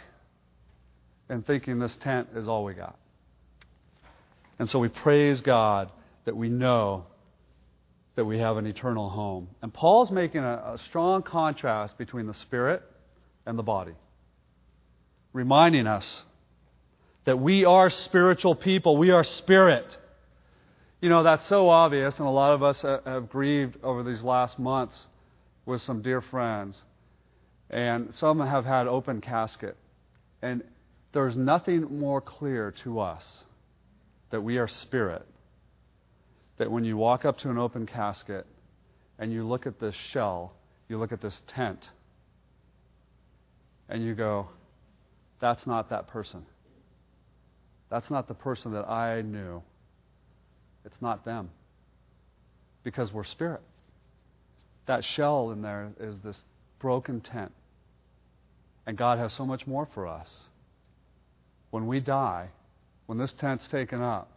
in 1.31 1.43
thinking 1.43 1.79
this 1.79 1.95
tent 1.99 2.31
is 2.35 2.49
all 2.49 2.65
we 2.65 2.75
got. 2.75 2.99
And 4.59 4.69
so 4.69 4.81
we 4.81 4.89
praise 4.89 5.41
God 5.41 5.93
that 6.25 6.37
we 6.37 6.49
know 6.49 7.07
that 8.17 8.25
we 8.25 8.41
have 8.41 8.57
an 8.57 8.67
eternal 8.67 9.09
home. 9.09 9.51
And 9.63 9.73
Paul's 9.73 10.11
making 10.11 10.43
a, 10.43 10.73
a 10.75 10.79
strong 10.87 11.23
contrast 11.23 11.97
between 11.97 12.27
the 12.27 12.35
spirit 12.35 12.83
and 13.47 13.57
the 13.57 13.63
body, 13.63 13.95
reminding 15.33 15.87
us 15.87 16.25
that 17.25 17.39
we 17.39 17.65
are 17.65 17.91
spiritual 17.91 18.55
people. 18.55 18.97
We 18.97 19.11
are 19.11 19.25
spirit. 19.25 19.97
You 21.01 21.09
know, 21.09 21.23
that's 21.23 21.47
so 21.47 21.69
obvious, 21.69 22.19
and 22.19 22.27
a 22.27 22.31
lot 22.31 22.53
of 22.53 22.63
us 22.63 22.83
have 22.83 23.29
grieved 23.29 23.77
over 23.83 24.03
these 24.03 24.23
last 24.23 24.59
months 24.59 25.09
with 25.67 25.83
some 25.83 26.03
dear 26.03 26.21
friends. 26.21 26.83
And 27.71 28.15
some 28.15 28.41
have 28.41 28.65
had 28.65 28.87
open 28.87 29.21
casket. 29.21 29.77
And 30.43 30.63
there's 31.13 31.37
nothing 31.37 31.99
more 31.99 32.21
clear 32.21 32.73
to 32.83 33.01
us 33.01 33.45
that 34.31 34.41
we 34.41 34.59
are 34.59 34.69
spirit. 34.69 35.27
That 36.59 36.71
when 36.71 36.85
you 36.85 36.97
walk 36.97 37.25
up 37.25 37.39
to 37.39 37.51
an 37.51 37.59
open 37.59 37.87
casket 37.87 38.47
and 39.19 39.33
you 39.33 39.47
look 39.47 39.67
at 39.67 39.81
this 39.81 39.95
shell, 39.95 40.55
you 40.89 40.99
look 40.99 41.13
at 41.13 41.21
this 41.21 41.41
tent, 41.47 41.91
and 43.89 44.05
you 44.05 44.15
go, 44.15 44.49
that's 45.41 45.67
not 45.67 45.91
that 45.91 46.09
person. 46.09 46.45
That's 47.93 48.11
not 48.11 48.27
the 48.27 48.33
person 48.33 48.73
that 48.73 48.89
I 48.89 49.21
knew. 49.21 49.63
It's 50.87 51.03
not 51.03 51.27
them. 51.27 51.51
Because 52.85 53.13
we're 53.13 53.23
spirit. 53.23 53.61
That 54.87 55.05
shell 55.05 55.51
in 55.51 55.61
there 55.61 55.93
is 56.01 56.19
this 56.21 56.43
broken 56.79 57.21
tent. 57.21 57.53
And 58.87 58.97
God 58.97 59.19
has 59.19 59.35
so 59.35 59.45
much 59.45 59.67
more 59.67 59.87
for 59.93 60.09
us 60.09 60.45
when 61.71 61.87
we 61.87 62.01
die, 62.01 62.49
when 63.05 63.19
this 63.19 63.35
tent's 63.35 63.69
taken 63.69 64.01
up, 64.01 64.31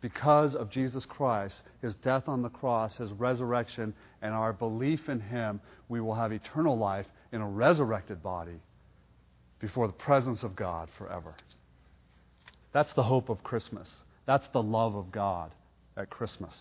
because 0.00 0.54
of 0.54 0.70
Jesus 0.70 1.04
Christ, 1.04 1.60
his 1.80 1.96
death 1.96 2.28
on 2.28 2.42
the 2.42 2.48
cross, 2.48 2.96
his 2.96 3.10
resurrection, 3.10 3.92
and 4.22 4.32
our 4.32 4.52
belief 4.52 5.08
in 5.08 5.18
him, 5.18 5.60
we 5.88 6.00
will 6.00 6.14
have 6.14 6.30
eternal 6.30 6.78
life 6.78 7.06
in 7.32 7.40
a 7.40 7.48
resurrected 7.48 8.22
body 8.22 8.60
before 9.58 9.88
the 9.88 9.92
presence 9.92 10.44
of 10.44 10.54
God 10.54 10.88
forever. 10.96 11.34
That's 12.72 12.92
the 12.94 13.02
hope 13.02 13.28
of 13.28 13.42
Christmas. 13.42 13.90
That's 14.26 14.46
the 14.48 14.62
love 14.62 14.94
of 14.94 15.12
God 15.12 15.50
at 15.96 16.10
Christmas. 16.10 16.54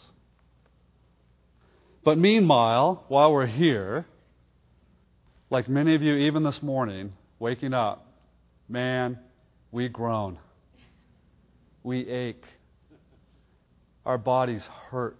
But 2.03 2.18
meanwhile, 2.18 3.06
while 3.08 3.32
we're 3.32 3.46
here, 3.46 4.06
like 5.50 5.70
many 5.70 5.96
of 5.96 6.01
you, 6.01 6.15
even 6.15 6.44
this 6.44 6.62
morning, 6.62 7.13
waking 7.39 7.74
up, 7.74 8.06
man, 8.68 9.20
we 9.72 9.88
groan. 9.88 10.38
We 11.84 12.08
ache. 12.08 12.44
Our 14.06 14.18
bodies 14.18 14.68
hurt. 14.89 15.18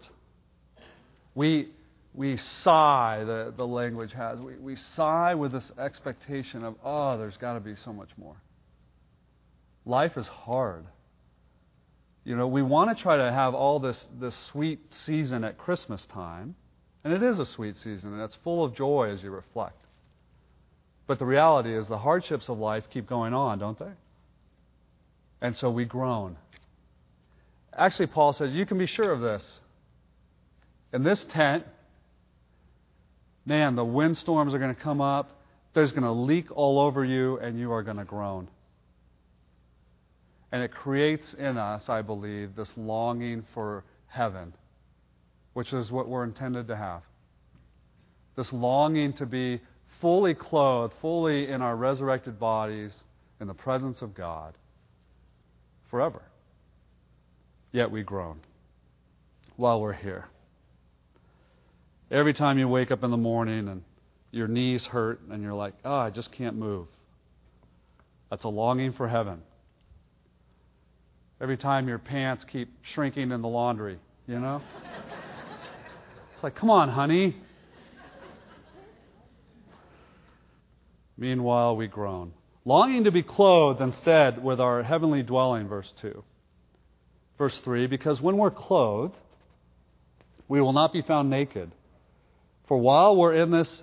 We, 1.36 1.70
we 2.14 2.38
sigh, 2.38 3.24
the, 3.26 3.54
the 3.56 3.66
language 3.66 4.12
has. 4.14 4.40
We, 4.40 4.56
we 4.56 4.76
sigh 4.96 5.36
with 5.36 5.52
this 5.52 5.72
expectation 5.78 6.64
of, 6.64 6.76
oh, 6.84 7.18
there's 7.18 7.38
got 7.38 7.54
to 7.54 7.60
be 7.60 7.76
so 7.86 7.94
much 7.94 8.10
more. 8.18 8.36
Life 9.86 10.18
is 10.18 10.28
hard. 10.28 10.86
You 12.24 12.36
know, 12.36 12.48
we 12.48 12.62
want 12.62 12.96
to 12.96 13.02
try 13.02 13.18
to 13.18 13.32
have 13.32 13.56
all 13.56 13.80
this, 13.80 14.08
this 14.20 14.36
sweet 14.52 14.80
season 14.94 15.44
at 15.44 15.58
Christmas 15.58 16.06
time, 16.08 16.56
and 17.04 17.14
it 17.14 17.24
is 17.24 17.40
a 17.40 17.46
sweet 17.46 17.78
season, 17.78 18.14
and 18.14 18.22
it's 18.22 18.38
full 18.44 18.64
of 18.64 18.76
joy 18.76 19.10
as 19.12 19.24
you 19.24 19.32
reflect. 19.32 19.78
But 21.08 21.18
the 21.18 21.26
reality 21.26 21.76
is, 21.76 21.88
the 21.88 21.98
hardships 21.98 22.48
of 22.48 22.60
life 22.60 22.84
keep 22.92 23.08
going 23.08 23.34
on, 23.34 23.58
don't 23.58 23.78
they? 23.78 23.92
And 25.42 25.58
so 25.58 25.72
we 25.72 25.86
groan. 25.86 26.38
Actually, 27.76 28.08
Paul 28.08 28.34
says, 28.34 28.52
you 28.52 28.68
can 28.68 28.78
be 28.78 28.86
sure 28.86 29.12
of 29.12 29.22
this. 29.22 29.60
In 30.94 31.04
this 31.04 31.24
tent, 31.24 31.66
man, 33.46 33.76
the 33.76 33.84
windstorms 33.84 34.54
are 34.54 34.60
going 34.60 34.76
to 34.76 34.80
come 34.80 35.02
up. 35.02 35.42
There's 35.74 35.92
going 35.92 36.04
to 36.04 36.12
leak 36.12 36.56
all 36.56 36.80
over 36.80 37.04
you, 37.04 37.40
and 37.40 37.58
you 37.58 37.72
are 37.72 37.82
going 37.82 37.98
to 37.98 38.06
groan. 38.06 38.48
And 40.52 40.62
it 40.62 40.72
creates 40.72 41.34
in 41.34 41.58
us, 41.58 41.88
I 41.88 42.02
believe, 42.02 42.56
this 42.56 42.72
longing 42.76 43.46
for 43.54 43.84
heaven, 44.08 44.54
which 45.54 45.72
is 45.72 45.92
what 45.92 46.10
we're 46.10 46.26
intended 46.26 46.68
to 46.68 46.76
have. 46.76 47.04
This 48.36 48.52
longing 48.52 49.14
to 49.14 49.26
be 49.26 49.62
fully 50.02 50.34
clothed, 50.34 50.94
fully 51.02 51.48
in 51.50 51.62
our 51.62 51.76
resurrected 51.76 52.40
bodies, 52.40 53.04
in 53.40 53.48
the 53.48 53.54
presence 53.54 54.02
of 54.02 54.14
God 54.14 54.54
forever. 55.90 56.22
Yet 57.72 57.92
we 57.92 58.04
groan 58.04 58.40
while 59.56 59.80
we're 59.80 59.94
here. 59.94 60.28
Every 62.10 62.34
time 62.34 62.60
you 62.60 62.68
wake 62.68 62.92
up 62.92 63.04
in 63.04 63.12
the 63.12 63.18
morning 63.18 63.70
and 63.70 63.84
your 64.32 64.48
knees 64.48 64.86
hurt 64.86 65.22
and 65.30 65.42
you're 65.42 65.54
like, 65.54 65.74
oh, 65.86 65.96
I 65.96 66.10
just 66.10 66.32
can't 66.32 66.58
move. 66.58 66.88
That's 68.30 68.44
a 68.44 68.50
longing 68.50 68.92
for 68.94 69.08
heaven. 69.08 69.42
Every 71.42 71.58
time 71.58 71.88
your 71.88 71.98
pants 71.98 72.46
keep 72.46 72.70
shrinking 72.94 73.32
in 73.32 73.42
the 73.42 73.48
laundry, 73.48 73.98
you 74.28 74.40
know? 74.40 74.62
it's 76.36 76.44
like, 76.44 76.56
come 76.56 76.70
on, 76.70 76.88
honey. 76.88 77.36
Meanwhile, 81.18 81.78
we 81.78 81.88
groan, 81.88 82.34
longing 82.64 83.06
to 83.06 83.12
be 83.12 83.24
clothed 83.24 83.82
instead 83.82 84.44
with 84.44 84.60
our 84.60 84.84
heavenly 84.84 85.24
dwelling, 85.24 85.68
verse 85.68 85.92
2. 86.02 86.24
Verse 87.40 87.60
3 87.64 87.88
Because 87.88 88.22
when 88.22 88.38
we're 88.38 88.52
clothed, 88.52 89.16
we 90.48 90.62
will 90.62 90.74
not 90.74 90.94
be 90.94 91.02
found 91.02 91.32
naked. 91.32 91.72
For 92.68 92.78
while 92.78 93.16
we're 93.16 93.34
in 93.34 93.50
this 93.50 93.82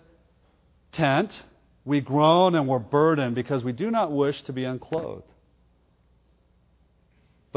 tent, 0.92 1.32
we 1.84 2.00
groan 2.00 2.54
and 2.54 2.68
we're 2.68 2.78
burdened 2.78 3.34
because 3.34 3.64
we 3.64 3.72
do 3.72 3.90
not 3.90 4.12
wish 4.12 4.40
to 4.42 4.52
be 4.52 4.62
unclothed 4.62 5.24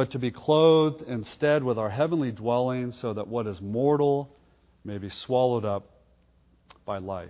but 0.02 0.10
to 0.10 0.18
be 0.18 0.32
clothed 0.32 1.04
instead 1.04 1.64
with 1.64 1.78
our 1.78 1.92
heavenly 1.92 2.32
dwelling, 2.32 2.92
so 2.92 3.14
that 3.14 3.28
what 3.28 3.46
is 3.46 3.62
mortal 3.62 4.36
may 4.84 4.98
be 4.98 5.12
swallowed 5.12 5.64
up 5.64 5.92
by 6.88 6.98
life. 6.98 7.30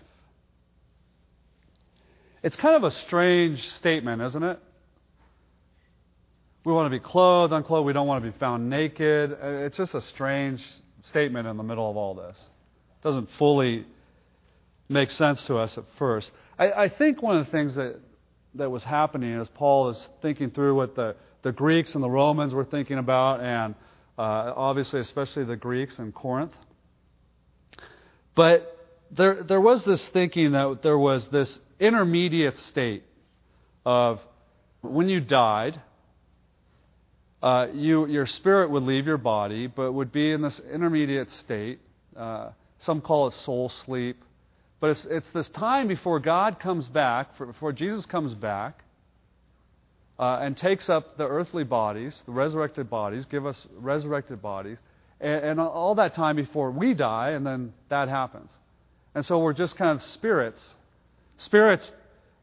It's 2.42 2.56
kind 2.56 2.78
of 2.78 2.86
a 2.86 2.92
strange 2.92 3.68
statement, 3.72 4.22
isn't 4.22 4.42
it? 4.42 4.58
We 6.64 6.72
want 6.72 6.86
to 6.86 6.98
be 6.98 7.04
clothed, 7.04 7.52
unclothed. 7.52 7.86
We 7.86 7.92
don't 7.92 8.08
want 8.08 8.24
to 8.24 8.32
be 8.32 8.38
found 8.38 8.70
naked. 8.70 9.38
It's 9.42 9.76
just 9.76 9.94
a 9.94 10.02
strange 10.04 10.66
statement 11.10 11.50
in 11.50 11.58
the 11.58 11.64
middle 11.64 11.90
of 11.90 11.98
all 11.98 12.16
this. 12.16 12.38
It 12.40 13.04
doesn't 13.04 13.32
fully 13.38 13.86
make 14.88 15.12
sense 15.12 15.44
to 15.48 15.58
us 15.58 15.78
at 15.78 15.84
first. 15.98 16.32
I, 16.58 16.72
I 16.72 16.88
think 16.88 17.22
one 17.22 17.36
of 17.36 17.48
the 17.48 17.52
things 17.52 17.76
that, 17.76 18.00
that 18.56 18.72
was 18.72 18.86
happening 18.86 19.38
as 19.42 19.50
Paul 19.50 19.90
is 19.90 20.08
thinking 20.22 20.52
through 20.52 20.76
what 20.76 20.96
the 20.96 21.18
the 21.42 21.52
Greeks 21.52 21.96
and 21.96 22.04
the 22.04 22.10
Romans 22.10 22.54
were 22.54 22.66
thinking 22.66 22.98
about, 22.98 23.42
and 23.42 23.76
uh, 24.18 24.54
obviously, 24.56 25.00
especially 25.00 25.44
the 25.44 25.56
Greeks 25.56 25.98
in 26.00 26.12
Corinth. 26.12 26.54
But 28.36 28.78
there, 29.12 29.44
there 29.44 29.62
was 29.62 29.84
this 29.84 30.08
thinking 30.10 30.52
that 30.52 30.82
there 30.84 30.98
was 30.98 31.28
this 31.30 31.60
intermediate 31.80 32.58
state 32.58 33.04
of 33.86 34.22
when 34.82 35.10
you 35.10 35.20
died, 35.20 35.82
uh, 37.42 37.68
you, 37.74 38.06
your 38.08 38.26
spirit 38.26 38.70
would 38.70 38.84
leave 38.84 39.08
your 39.08 39.18
body, 39.18 39.68
but 39.68 39.92
would 39.92 40.12
be 40.12 40.32
in 40.32 40.42
this 40.42 40.60
intermediate 40.72 41.30
state. 41.32 41.80
Uh, 42.16 42.52
some 42.80 43.02
call 43.02 43.28
it 43.28 43.34
soul 43.34 43.70
sleep. 43.70 44.24
But 44.80 44.92
it's, 44.92 45.06
it's 45.06 45.30
this 45.32 45.50
time 45.50 45.88
before 45.88 46.20
God 46.20 46.60
comes 46.60 46.88
back, 46.88 47.38
before 47.38 47.72
Jesus 47.72 48.06
comes 48.06 48.34
back, 48.34 48.84
uh, 50.22 50.38
and 50.40 50.56
takes 50.56 50.88
up 50.88 51.18
the 51.18 51.28
earthly 51.28 51.64
bodies, 51.64 52.22
the 52.28 52.32
resurrected 52.32 52.92
bodies, 52.92 53.26
give 53.26 53.48
us 53.48 53.58
resurrected 53.76 54.40
bodies, 54.40 54.78
and, 55.20 55.44
and, 55.44 55.60
all 55.60 55.96
that 55.96 56.14
time 56.14 56.36
before 56.36 56.70
we 56.70 56.94
die, 56.94 57.32
and 57.32 57.46
then 57.46 57.74
that 57.90 58.08
happens. 58.08 58.52
And 59.16 59.26
so 59.26 59.40
we're 59.40 59.54
just 59.54 59.76
kind 59.76 59.92
of 59.92 60.04
spirits. 60.04 60.76
Spirits, 61.38 61.90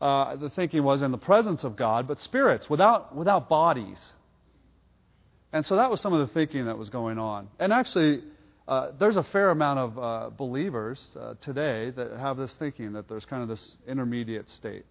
uh, 0.01 0.35
the 0.37 0.51
thinking 0.51 0.83
was 0.83 1.03
in 1.03 1.13
the 1.13 1.19
presence 1.19 1.63
of 1.63 1.77
God, 1.77 2.09
but 2.09 2.19
spirits 2.19 2.69
without, 2.69 3.15
without 3.15 3.49
bodies. 3.49 4.01
And 5.53 5.65
so 5.65 5.77
that 5.77 5.89
was 5.89 6.01
some 6.01 6.13
of 6.13 6.27
the 6.27 6.35
thinking 6.35 6.67
that 6.67 6.77
was 6.77 6.89
going 6.89 7.19
on. 7.19 7.49
And 7.61 7.73
actually, 7.73 8.25
uh, 8.67 8.89
there's 8.99 9.17
a 9.17 9.23
fair 9.23 9.51
amount 9.51 9.79
of 9.79 9.99
uh, 9.99 10.31
believers 10.37 11.01
uh, 11.19 11.35
today 11.41 11.91
that 11.91 12.19
have 12.19 12.37
this 12.37 12.53
thinking 12.57 12.95
that 12.95 13.09
there's 13.09 13.25
kind 13.25 13.43
of 13.43 13.49
this 13.49 13.77
intermediate 13.87 14.49
state. 14.51 14.85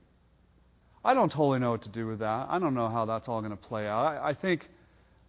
I 1.07 1.13
don't 1.13 1.31
totally 1.31 1.59
know 1.59 1.71
what 1.71 1.83
to 1.83 1.89
do 1.89 2.05
with 2.05 2.19
that. 2.19 2.47
I 2.49 2.59
don't 2.59 2.73
know 2.73 2.89
how 2.89 3.05
that's 3.05 3.29
all 3.29 3.39
going 3.39 3.51
to 3.51 3.55
play 3.55 3.87
out. 3.87 4.07
I, 4.07 4.31
I 4.31 4.33
think 4.33 4.67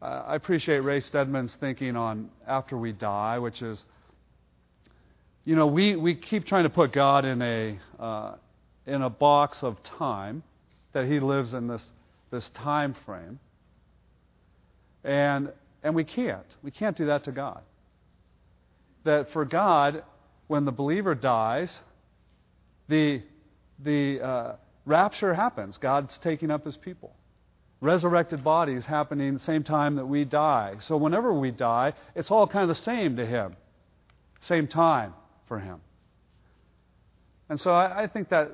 uh, 0.02 0.24
I 0.26 0.34
appreciate 0.34 0.80
Ray 0.80 0.98
Stedman's 0.98 1.54
thinking 1.54 1.94
on 1.94 2.30
after 2.48 2.76
we 2.76 2.90
die, 2.90 3.38
which 3.38 3.62
is, 3.62 3.86
you 5.44 5.54
know, 5.54 5.68
we, 5.68 5.94
we 5.94 6.16
keep 6.16 6.46
trying 6.46 6.64
to 6.64 6.68
put 6.68 6.92
God 6.92 7.24
in 7.24 7.40
a 7.40 7.78
uh, 8.00 8.34
in 8.88 9.02
a 9.02 9.08
box 9.08 9.62
of 9.62 9.80
time 9.84 10.42
that 10.94 11.06
He 11.06 11.20
lives 11.20 11.54
in 11.54 11.68
this 11.68 11.86
this 12.32 12.48
time 12.54 12.96
frame, 13.06 13.38
and 15.04 15.52
and 15.84 15.94
we 15.94 16.02
can't. 16.02 16.56
We 16.64 16.72
can't 16.72 16.96
do 16.96 17.06
that 17.06 17.22
to 17.24 17.30
God. 17.30 17.62
That 19.04 19.30
for 19.32 19.44
God, 19.44 20.02
when 20.48 20.64
the 20.64 20.72
believer 20.72 21.14
dies, 21.14 21.72
the 22.88 23.22
the 23.78 24.20
uh, 24.20 24.52
rapture 24.88 25.34
happens. 25.34 25.78
God's 25.78 26.16
taking 26.18 26.50
up 26.50 26.64
his 26.64 26.76
people. 26.76 27.14
Resurrected 27.80 28.42
bodies 28.42 28.84
happening 28.86 29.34
the 29.34 29.40
same 29.40 29.62
time 29.62 29.96
that 29.96 30.06
we 30.06 30.24
die. 30.24 30.76
So 30.80 30.96
whenever 30.96 31.32
we 31.32 31.52
die, 31.52 31.92
it's 32.16 32.30
all 32.30 32.46
kind 32.46 32.68
of 32.68 32.76
the 32.76 32.82
same 32.82 33.16
to 33.16 33.26
him. 33.26 33.56
Same 34.40 34.66
time 34.66 35.14
for 35.46 35.60
him. 35.60 35.80
And 37.48 37.60
so 37.60 37.72
I, 37.72 38.02
I 38.02 38.06
think 38.08 38.30
that 38.30 38.50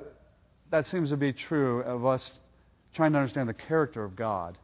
that 0.71 0.87
seems 0.87 1.11
to 1.11 1.17
be 1.17 1.33
true 1.33 1.83
of 1.83 2.05
us 2.05 2.33
trying 2.95 3.13
to 3.13 3.19
understand 3.19 3.49
the 3.49 3.55
character 3.55 4.05
of 4.05 4.15
God. 4.15 4.59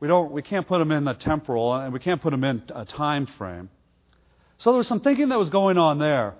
We 0.00 0.08
don't 0.08 0.30
we 0.32 0.42
can't 0.42 0.66
put 0.66 0.80
him 0.80 0.92
in 0.92 1.08
a 1.08 1.14
temporal 1.14 1.74
and 1.74 1.92
we 1.92 1.98
can't 1.98 2.20
put 2.20 2.32
him 2.32 2.44
in 2.44 2.62
a 2.74 2.84
time 2.84 3.26
frame. 3.26 3.70
So 4.58 4.70
there 4.70 4.78
was 4.78 4.86
some 4.86 5.00
thinking 5.00 5.30
that 5.30 5.38
was 5.38 5.50
going 5.50 5.78
on 5.78 5.98
there. 5.98 6.34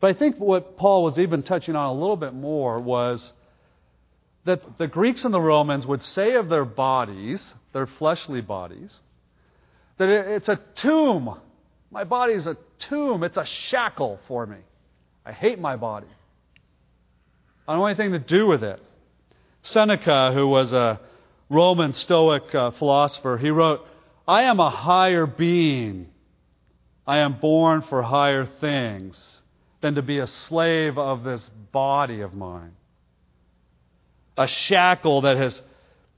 But 0.00 0.10
I 0.10 0.18
think 0.18 0.36
what 0.36 0.76
Paul 0.76 1.04
was 1.04 1.18
even 1.18 1.42
touching 1.42 1.74
on 1.74 1.86
a 1.86 1.98
little 1.98 2.16
bit 2.16 2.34
more 2.34 2.78
was 2.78 3.32
that 4.44 4.78
the 4.78 4.86
Greeks 4.86 5.24
and 5.24 5.32
the 5.32 5.40
Romans 5.40 5.86
would 5.86 6.02
say 6.02 6.34
of 6.34 6.48
their 6.48 6.64
bodies, 6.64 7.54
their 7.72 7.86
fleshly 7.86 8.40
bodies, 8.40 8.96
that 9.98 10.08
it's 10.08 10.48
a 10.48 10.60
tomb. 10.74 11.40
My 11.90 12.04
body 12.04 12.34
is 12.34 12.46
a 12.46 12.56
tomb. 12.78 13.24
It's 13.24 13.38
a 13.38 13.46
shackle 13.46 14.20
for 14.28 14.46
me. 14.46 14.58
I 15.24 15.32
hate 15.32 15.58
my 15.58 15.76
body. 15.76 16.06
I 17.66 17.72
don't 17.72 17.80
want 17.80 17.98
anything 17.98 18.12
to 18.12 18.24
do 18.24 18.46
with 18.46 18.62
it. 18.62 18.80
Seneca, 19.62 20.30
who 20.32 20.46
was 20.46 20.72
a 20.72 21.00
Roman 21.48 21.92
Stoic 21.94 22.54
uh, 22.54 22.70
philosopher, 22.72 23.38
he 23.38 23.50
wrote, 23.50 23.84
I 24.28 24.42
am 24.42 24.60
a 24.60 24.70
higher 24.70 25.26
being. 25.26 26.08
I 27.06 27.18
am 27.18 27.40
born 27.40 27.82
for 27.82 28.02
higher 28.02 28.46
things 28.46 29.42
than 29.80 29.94
to 29.96 30.02
be 30.02 30.18
a 30.18 30.26
slave 30.26 30.98
of 30.98 31.24
this 31.24 31.48
body 31.72 32.20
of 32.20 32.34
mine. 32.34 32.72
A 34.36 34.46
shackle 34.46 35.22
that 35.22 35.36
has 35.36 35.60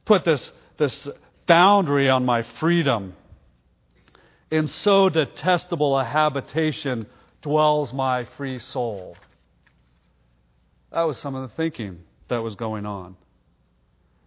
put 0.04 0.24
this, 0.24 0.50
this 0.76 1.08
boundary 1.46 2.08
on 2.08 2.24
my 2.24 2.42
freedom. 2.60 3.14
In 4.50 4.68
so 4.68 5.08
detestable 5.08 5.98
a 5.98 6.04
habitation 6.04 7.06
dwells 7.42 7.92
my 7.92 8.24
free 8.36 8.58
soul. 8.58 9.16
That 10.90 11.02
was 11.02 11.18
some 11.18 11.34
of 11.34 11.48
the 11.48 11.54
thinking 11.56 12.00
that 12.28 12.38
was 12.38 12.54
going 12.54 12.86
on. 12.86 13.16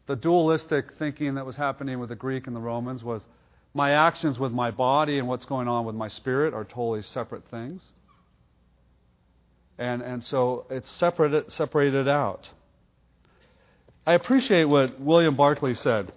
The 0.08 0.16
dualistic 0.16 0.94
thinking 1.00 1.36
that 1.36 1.46
was 1.46 1.56
happening 1.56 2.00
with 2.00 2.10
the 2.10 2.16
Greek 2.16 2.48
and 2.48 2.56
the 2.56 2.60
Romans 2.60 3.04
was 3.04 3.26
my 3.74 3.92
actions 3.92 4.38
with 4.38 4.52
my 4.52 4.72
body 4.72 5.18
and 5.18 5.28
what's 5.28 5.46
going 5.46 5.68
on 5.68 5.86
with 5.86 5.96
my 5.96 6.08
spirit 6.08 6.54
are 6.54 6.66
totally 6.66 7.02
separate 7.02 7.48
things. 7.50 7.92
And, 9.82 10.04
and 10.04 10.24
so 10.24 10.68
it's 10.70 10.92
separated, 10.92 11.52
separated 11.52 12.08
out. 12.08 12.48
I 14.06 14.14
appreciate 14.14 14.66
what 14.66 15.02
William 15.02 15.36
Barclay 15.36 15.74
said 15.74 16.14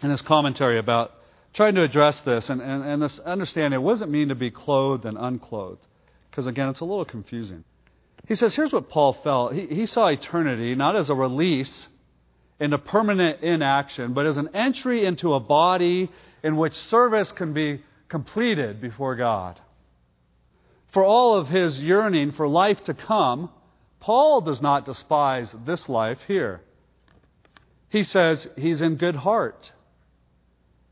in 0.00 0.08
his 0.08 0.22
commentary 0.22 0.78
about 0.78 1.12
trying 1.52 1.74
to 1.74 1.82
address 1.82 2.22
this 2.22 2.48
and, 2.48 2.62
and, 2.62 2.82
and 2.82 3.02
this 3.02 3.18
understanding 3.18 3.82
what 3.82 3.92
does 3.92 4.02
it 4.02 4.08
mean 4.08 4.28
to 4.30 4.34
be 4.34 4.50
clothed 4.50 5.04
and 5.04 5.18
unclothed? 5.18 5.86
Because 6.30 6.46
again, 6.46 6.70
it's 6.70 6.80
a 6.80 6.86
little 6.86 7.04
confusing. 7.04 7.64
He 8.26 8.34
says, 8.34 8.54
here's 8.54 8.72
what 8.72 8.88
Paul 8.88 9.12
felt. 9.12 9.52
He, 9.52 9.66
he 9.66 9.84
saw 9.84 10.06
eternity 10.06 10.74
not 10.74 10.96
as 10.96 11.10
a 11.10 11.14
release 11.14 11.88
into 12.58 12.78
permanent 12.78 13.42
inaction, 13.42 14.14
but 14.14 14.24
as 14.24 14.38
an 14.38 14.48
entry 14.54 15.04
into 15.04 15.34
a 15.34 15.40
body 15.40 16.10
in 16.42 16.56
which 16.56 16.72
service 16.72 17.30
can 17.30 17.52
be 17.52 17.82
completed 18.08 18.80
before 18.80 19.16
God. 19.16 19.60
For 20.94 21.04
all 21.04 21.34
of 21.34 21.48
his 21.48 21.80
yearning 21.80 22.30
for 22.32 22.46
life 22.46 22.84
to 22.84 22.94
come, 22.94 23.50
Paul 23.98 24.42
does 24.42 24.62
not 24.62 24.86
despise 24.86 25.52
this 25.66 25.88
life 25.88 26.20
here. 26.28 26.60
He 27.88 28.04
says 28.04 28.48
he's 28.56 28.80
in 28.80 28.94
good 28.94 29.16
heart. 29.16 29.72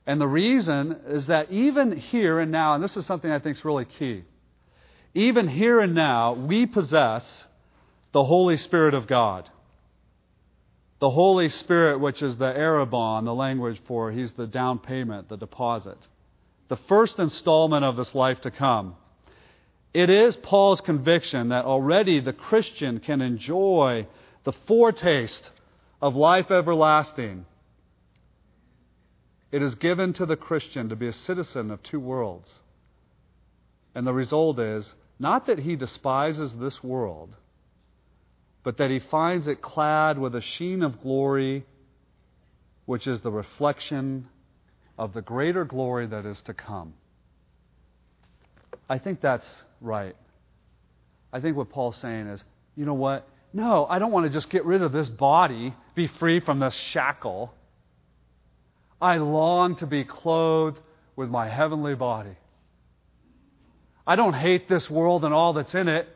And 0.05 0.21
the 0.21 0.27
reason 0.27 1.01
is 1.07 1.29
that 1.29 1.53
even 1.53 1.97
here 1.97 2.41
and 2.41 2.51
now, 2.51 2.75
and 2.75 2.83
this 2.83 2.97
is 2.97 3.07
something 3.07 3.31
I 3.31 3.39
think 3.39 3.59
is 3.59 3.65
really 3.65 3.85
key, 3.85 4.25
even 5.15 5.47
here 5.47 5.79
and 5.79 5.95
now, 5.95 6.33
we 6.33 6.67
possess 6.67 7.47
the 8.11 8.25
Holy 8.25 8.57
Spirit 8.57 8.95
of 8.95 9.07
God. 9.07 9.51
The 10.99 11.11
Holy 11.11 11.49
Spirit, 11.49 12.01
which 12.01 12.23
is 12.23 12.37
the 12.39 12.53
arrabon, 12.53 13.25
the 13.25 13.35
language 13.35 13.81
for 13.87 14.11
He's 14.11 14.33
the 14.33 14.49
down 14.49 14.81
payment, 14.81 15.29
the 15.29 15.37
deposit. 15.37 15.99
The 16.67 16.77
first 16.77 17.21
installment 17.21 17.85
of 17.85 17.97
this 17.97 18.17
life 18.17 18.41
to 18.41 18.51
come. 18.51 18.97
It 19.95 20.09
is 20.09 20.37
Paul's 20.37 20.81
conviction 20.81 21.51
that 21.51 21.67
already 21.67 22.21
the 22.21 22.33
Christian 22.33 22.99
can 22.99 23.21
enjoy 23.21 24.07
the 24.45 24.53
foretaste 24.53 25.51
of 26.01 26.17
life 26.17 26.51
everlasting. 26.51 27.45
It 29.51 29.63
is 29.63 29.75
given 29.75 30.15
to 30.15 30.25
the 30.25 30.37
Christian 30.37 30.89
to 30.89 30.97
be 30.97 31.09
a 31.09 31.13
citizen 31.13 31.71
of 31.71 31.83
two 31.83 32.01
worlds. 32.01 32.63
And 33.95 34.07
the 34.07 34.15
result 34.15 34.59
is 34.59 34.95
not 35.19 35.47
that 35.47 35.59
he 35.59 35.77
despises 35.77 36.57
this 36.57 36.83
world, 36.83 37.37
but 38.63 38.79
that 38.79 38.91
he 38.91 38.99
finds 38.99 39.47
it 39.47 39.61
clad 39.61 40.19
with 40.19 40.35
a 40.35 40.41
sheen 40.41 40.83
of 40.83 41.03
glory, 41.03 41.67
which 42.87 43.07
is 43.07 43.21
the 43.21 43.31
reflection 43.31 44.29
of 44.99 45.13
the 45.13 45.23
greater 45.23 45.67
glory 45.67 46.07
that 46.07 46.25
is 46.25 46.41
to 46.43 46.55
come. 46.55 46.95
I 48.93 48.99
think 48.99 49.23
that's 49.23 49.49
right. 49.81 50.15
I 51.33 51.41
think 51.41 51.57
what 51.57 51.71
Paul's 51.71 51.97
saying 51.97 52.27
is, 52.27 52.45
you 52.77 52.85
know 52.85 52.93
what? 52.93 53.27
No, 53.55 53.87
I 53.87 53.99
don't 53.99 54.13
want 54.13 54.27
to 54.27 54.31
just 54.31 54.51
get 54.51 54.67
rid 54.67 54.83
of 54.83 54.93
this 54.93 55.09
body, 55.09 55.75
be 55.95 56.09
free 56.09 56.41
from 56.41 56.59
this 56.59 56.75
shackle. 56.75 57.55
I 59.01 59.17
long 59.17 59.77
to 59.77 59.87
be 59.87 60.05
clothed 60.05 60.79
with 61.17 61.31
my 61.31 61.49
heavenly 61.49 61.95
body. 61.95 62.37
I 64.07 64.15
don't 64.15 64.35
hate 64.35 64.69
this 64.69 64.91
world 64.91 65.25
and 65.25 65.33
all 65.33 65.55
that's 65.55 65.75
in 65.75 65.89
it. 65.89 66.07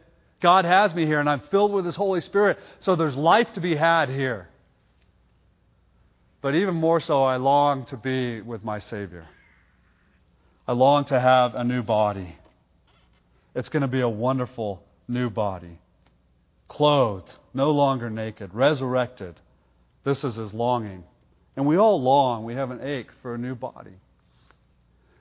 God 0.42 0.66
has 0.66 0.94
me 0.94 1.06
here, 1.06 1.18
and 1.18 1.30
I'm 1.30 1.40
filled 1.50 1.72
with 1.72 1.86
His 1.86 1.96
Holy 1.96 2.20
Spirit, 2.20 2.58
so 2.80 2.94
there's 2.94 3.16
life 3.16 3.50
to 3.54 3.62
be 3.62 3.74
had 3.74 4.10
here. 4.10 4.50
But 6.42 6.54
even 6.54 6.74
more 6.74 7.00
so, 7.00 7.24
I 7.24 7.38
long 7.38 7.86
to 7.86 7.96
be 7.96 8.42
with 8.42 8.62
my 8.62 8.80
Savior. 8.80 9.26
I 10.68 10.72
long 10.72 11.06
to 11.06 11.18
have 11.18 11.54
a 11.54 11.64
new 11.64 11.82
body. 11.82 12.36
It's 13.56 13.70
going 13.70 13.80
to 13.80 13.88
be 13.88 14.02
a 14.02 14.08
wonderful 14.08 14.82
new 15.08 15.30
body. 15.30 15.78
Clothed, 16.68 17.32
no 17.54 17.70
longer 17.70 18.10
naked, 18.10 18.52
resurrected. 18.52 19.40
This 20.04 20.24
is 20.24 20.36
his 20.36 20.52
longing. 20.52 21.04
And 21.56 21.66
we 21.66 21.78
all 21.78 22.02
long, 22.02 22.44
we 22.44 22.54
have 22.54 22.70
an 22.70 22.82
ache 22.82 23.08
for 23.22 23.34
a 23.34 23.38
new 23.38 23.54
body. 23.54 23.94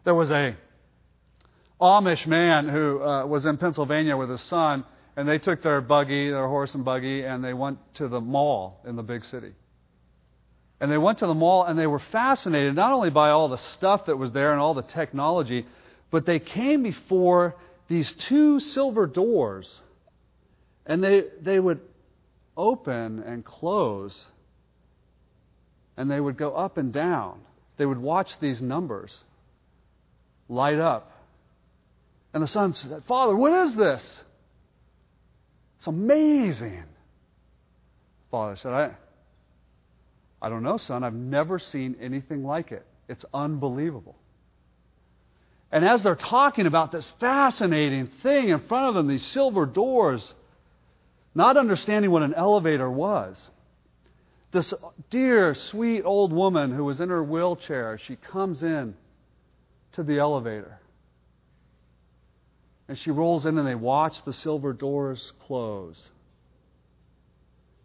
There 0.03 0.13
was 0.13 0.31
a 0.31 0.57
Amish 1.79 2.27
man 2.27 2.67
who 2.67 3.01
uh, 3.01 3.25
was 3.25 3.45
in 3.45 3.57
Pennsylvania 3.57 4.17
with 4.17 4.29
his 4.29 4.41
son, 4.41 4.83
and 5.15 5.29
they 5.29 5.37
took 5.37 5.63
their 5.63 5.79
buggy, 5.79 6.29
their 6.29 6.47
horse 6.47 6.75
and 6.75 6.83
buggy, 6.83 7.23
and 7.23 7.41
they 7.41 7.53
went 7.53 7.79
to 7.95 8.09
the 8.09 8.19
mall 8.19 8.81
in 8.85 8.97
the 8.97 9.03
big 9.03 9.23
city. 9.23 9.53
And 10.81 10.91
they 10.91 10.97
went 10.97 11.19
to 11.19 11.27
the 11.27 11.33
mall 11.33 11.63
and 11.63 11.79
they 11.79 11.87
were 11.87 12.01
fascinated 12.11 12.75
not 12.75 12.91
only 12.91 13.09
by 13.09 13.29
all 13.29 13.47
the 13.47 13.57
stuff 13.57 14.07
that 14.07 14.17
was 14.17 14.33
there 14.33 14.51
and 14.51 14.59
all 14.59 14.73
the 14.73 14.81
technology, 14.81 15.65
but 16.11 16.25
they 16.25 16.39
came 16.39 16.83
before 16.83 17.55
these 17.87 18.13
two 18.13 18.59
silver 18.59 19.07
doors. 19.07 19.81
And 20.85 21.03
they, 21.03 21.23
they 21.41 21.59
would 21.59 21.81
open 22.55 23.19
and 23.23 23.43
close. 23.43 24.27
And 25.97 26.09
they 26.09 26.19
would 26.19 26.37
go 26.37 26.53
up 26.53 26.77
and 26.77 26.93
down. 26.93 27.39
They 27.77 27.85
would 27.85 27.97
watch 27.97 28.39
these 28.39 28.61
numbers 28.61 29.23
light 30.47 30.79
up 30.79 31.11
and 32.35 32.43
the 32.43 32.49
son 32.49 32.73
said, 32.73 33.01
Father, 33.07 33.33
what 33.33 33.53
is 33.65 33.75
this? 33.77 34.23
It's 35.77 35.87
amazing. 35.87 36.83
Father 38.29 38.57
said, 38.57 38.73
I, 38.73 38.91
I 40.41 40.49
don't 40.49 40.61
know, 40.61 40.75
son. 40.75 41.05
I've 41.05 41.13
never 41.13 41.59
seen 41.59 41.95
anything 42.01 42.43
like 42.43 42.73
it. 42.73 42.85
It's 43.07 43.23
unbelievable. 43.33 44.17
And 45.75 45.83
as 45.83 46.03
they're 46.03 46.15
talking 46.15 46.67
about 46.67 46.93
this 46.93 47.11
fascinating 47.19 48.07
thing 48.23 48.47
in 48.47 48.61
front 48.61 48.87
of 48.87 48.95
them, 48.95 49.09
these 49.09 49.25
silver 49.25 49.65
doors, 49.65 50.33
not 51.35 51.57
understanding 51.57 52.11
what 52.11 52.23
an 52.23 52.33
elevator 52.33 52.89
was, 52.89 53.49
this 54.53 54.73
dear, 55.09 55.53
sweet 55.53 56.03
old 56.03 56.31
woman 56.31 56.71
who 56.73 56.85
was 56.85 57.01
in 57.01 57.09
her 57.09 57.21
wheelchair, 57.21 57.99
she 58.01 58.15
comes 58.15 58.63
in 58.63 58.95
to 59.91 60.03
the 60.03 60.17
elevator. 60.17 60.79
And 62.87 62.97
she 62.97 63.11
rolls 63.11 63.45
in 63.45 63.57
and 63.57 63.67
they 63.67 63.75
watch 63.75 64.23
the 64.23 64.31
silver 64.31 64.71
doors 64.71 65.33
close. 65.45 66.09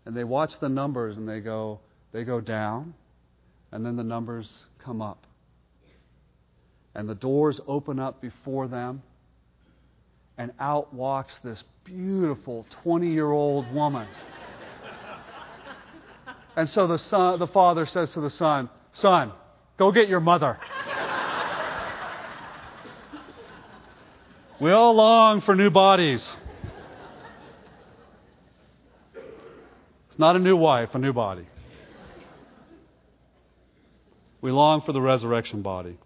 And 0.07 0.17
they 0.17 0.23
watch 0.23 0.61
the 0.61 0.69
numbers 0.69 1.17
and 1.17 1.29
they 1.29 1.41
go 1.41 1.81
they 2.13 2.23
go 2.23 2.41
down 2.41 2.95
and 3.73 3.85
then 3.85 3.97
the 3.97 4.05
numbers 4.05 4.67
come 4.79 5.03
up. 5.03 5.27
And 6.95 7.09
the 7.09 7.15
doors 7.15 7.61
open 7.67 7.99
up 7.99 8.21
before 8.21 8.67
them 8.69 9.03
and 10.37 10.53
out 10.59 10.93
walks 10.93 11.39
this 11.45 11.63
beautiful 11.85 12.67
20-year-old 12.85 13.73
woman. 13.73 14.09
and 16.57 16.69
so 16.69 16.87
the 16.87 16.99
son 16.99 17.39
the 17.39 17.47
father 17.47 17.87
says 17.87 18.11
to 18.11 18.21
the 18.21 18.31
son, 18.31 18.69
"Son, 18.93 19.33
go 19.77 19.93
get 19.93 20.09
your 20.09 20.21
mother." 20.21 20.59
We 24.61 24.73
all 24.73 24.95
long 24.95 25.41
for 25.41 25.55
new 25.55 25.71
bodies. 25.71 26.37
It's 30.09 30.19
not 30.19 30.37
a 30.37 30.39
new 30.39 30.57
wife, 30.57 30.95
a 30.95 30.99
new 30.99 31.15
body. 31.15 31.47
We 34.43 34.51
long 34.51 34.83
for 34.83 34.93
the 34.93 35.01
resurrection 35.01 35.63
body. 35.63 35.97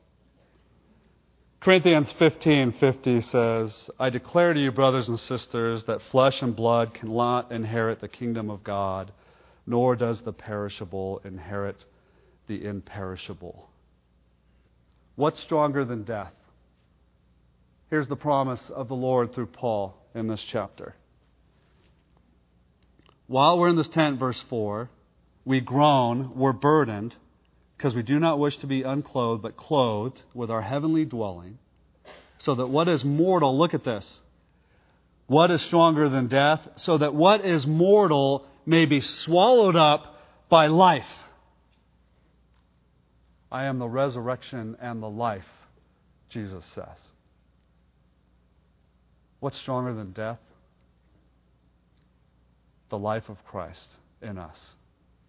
Corinthians 1.64 2.12
15:50 2.18 3.22
says, 3.22 3.90
"I 3.98 4.10
declare 4.10 4.52
to 4.52 4.60
you 4.60 4.70
brothers 4.70 5.08
and 5.08 5.18
sisters 5.18 5.84
that 5.84 6.02
flesh 6.02 6.42
and 6.42 6.54
blood 6.54 6.92
cannot 6.92 7.50
inherit 7.50 8.00
the 8.00 8.08
kingdom 8.08 8.50
of 8.50 8.62
God, 8.62 9.12
nor 9.66 9.96
does 9.96 10.20
the 10.20 10.32
perishable 10.34 11.22
inherit 11.24 11.86
the 12.48 12.66
imperishable." 12.66 13.70
What's 15.16 15.40
stronger 15.40 15.86
than 15.86 16.04
death? 16.04 16.34
Here's 17.88 18.08
the 18.08 18.14
promise 18.14 18.68
of 18.68 18.88
the 18.88 18.94
Lord 18.94 19.32
through 19.32 19.46
Paul 19.46 19.96
in 20.14 20.26
this 20.26 20.42
chapter. 20.42 20.96
While 23.26 23.58
we're 23.58 23.70
in 23.70 23.76
this 23.76 23.88
tent, 23.88 24.18
verse 24.18 24.42
4, 24.42 24.90
we 25.46 25.60
groan, 25.60 26.34
we're 26.34 26.52
burdened, 26.52 27.16
because 27.76 27.94
we 27.94 28.02
do 28.02 28.18
not 28.18 28.38
wish 28.38 28.56
to 28.58 28.66
be 28.66 28.82
unclothed, 28.82 29.42
but 29.42 29.56
clothed 29.56 30.22
with 30.32 30.50
our 30.50 30.62
heavenly 30.62 31.04
dwelling, 31.04 31.58
so 32.38 32.54
that 32.54 32.66
what 32.66 32.88
is 32.88 33.04
mortal, 33.04 33.58
look 33.58 33.74
at 33.74 33.84
this, 33.84 34.20
what 35.26 35.50
is 35.50 35.62
stronger 35.62 36.08
than 36.08 36.28
death, 36.28 36.60
so 36.76 36.98
that 36.98 37.14
what 37.14 37.44
is 37.44 37.66
mortal 37.66 38.46
may 38.66 38.84
be 38.86 39.00
swallowed 39.00 39.76
up 39.76 40.20
by 40.48 40.66
life. 40.66 41.06
I 43.50 43.64
am 43.64 43.78
the 43.78 43.88
resurrection 43.88 44.76
and 44.80 45.02
the 45.02 45.08
life, 45.08 45.46
Jesus 46.28 46.64
says. 46.74 46.98
What's 49.40 49.58
stronger 49.58 49.94
than 49.94 50.12
death? 50.12 50.38
The 52.88 52.98
life 52.98 53.28
of 53.28 53.44
Christ 53.44 53.88
in 54.22 54.38
us, 54.38 54.74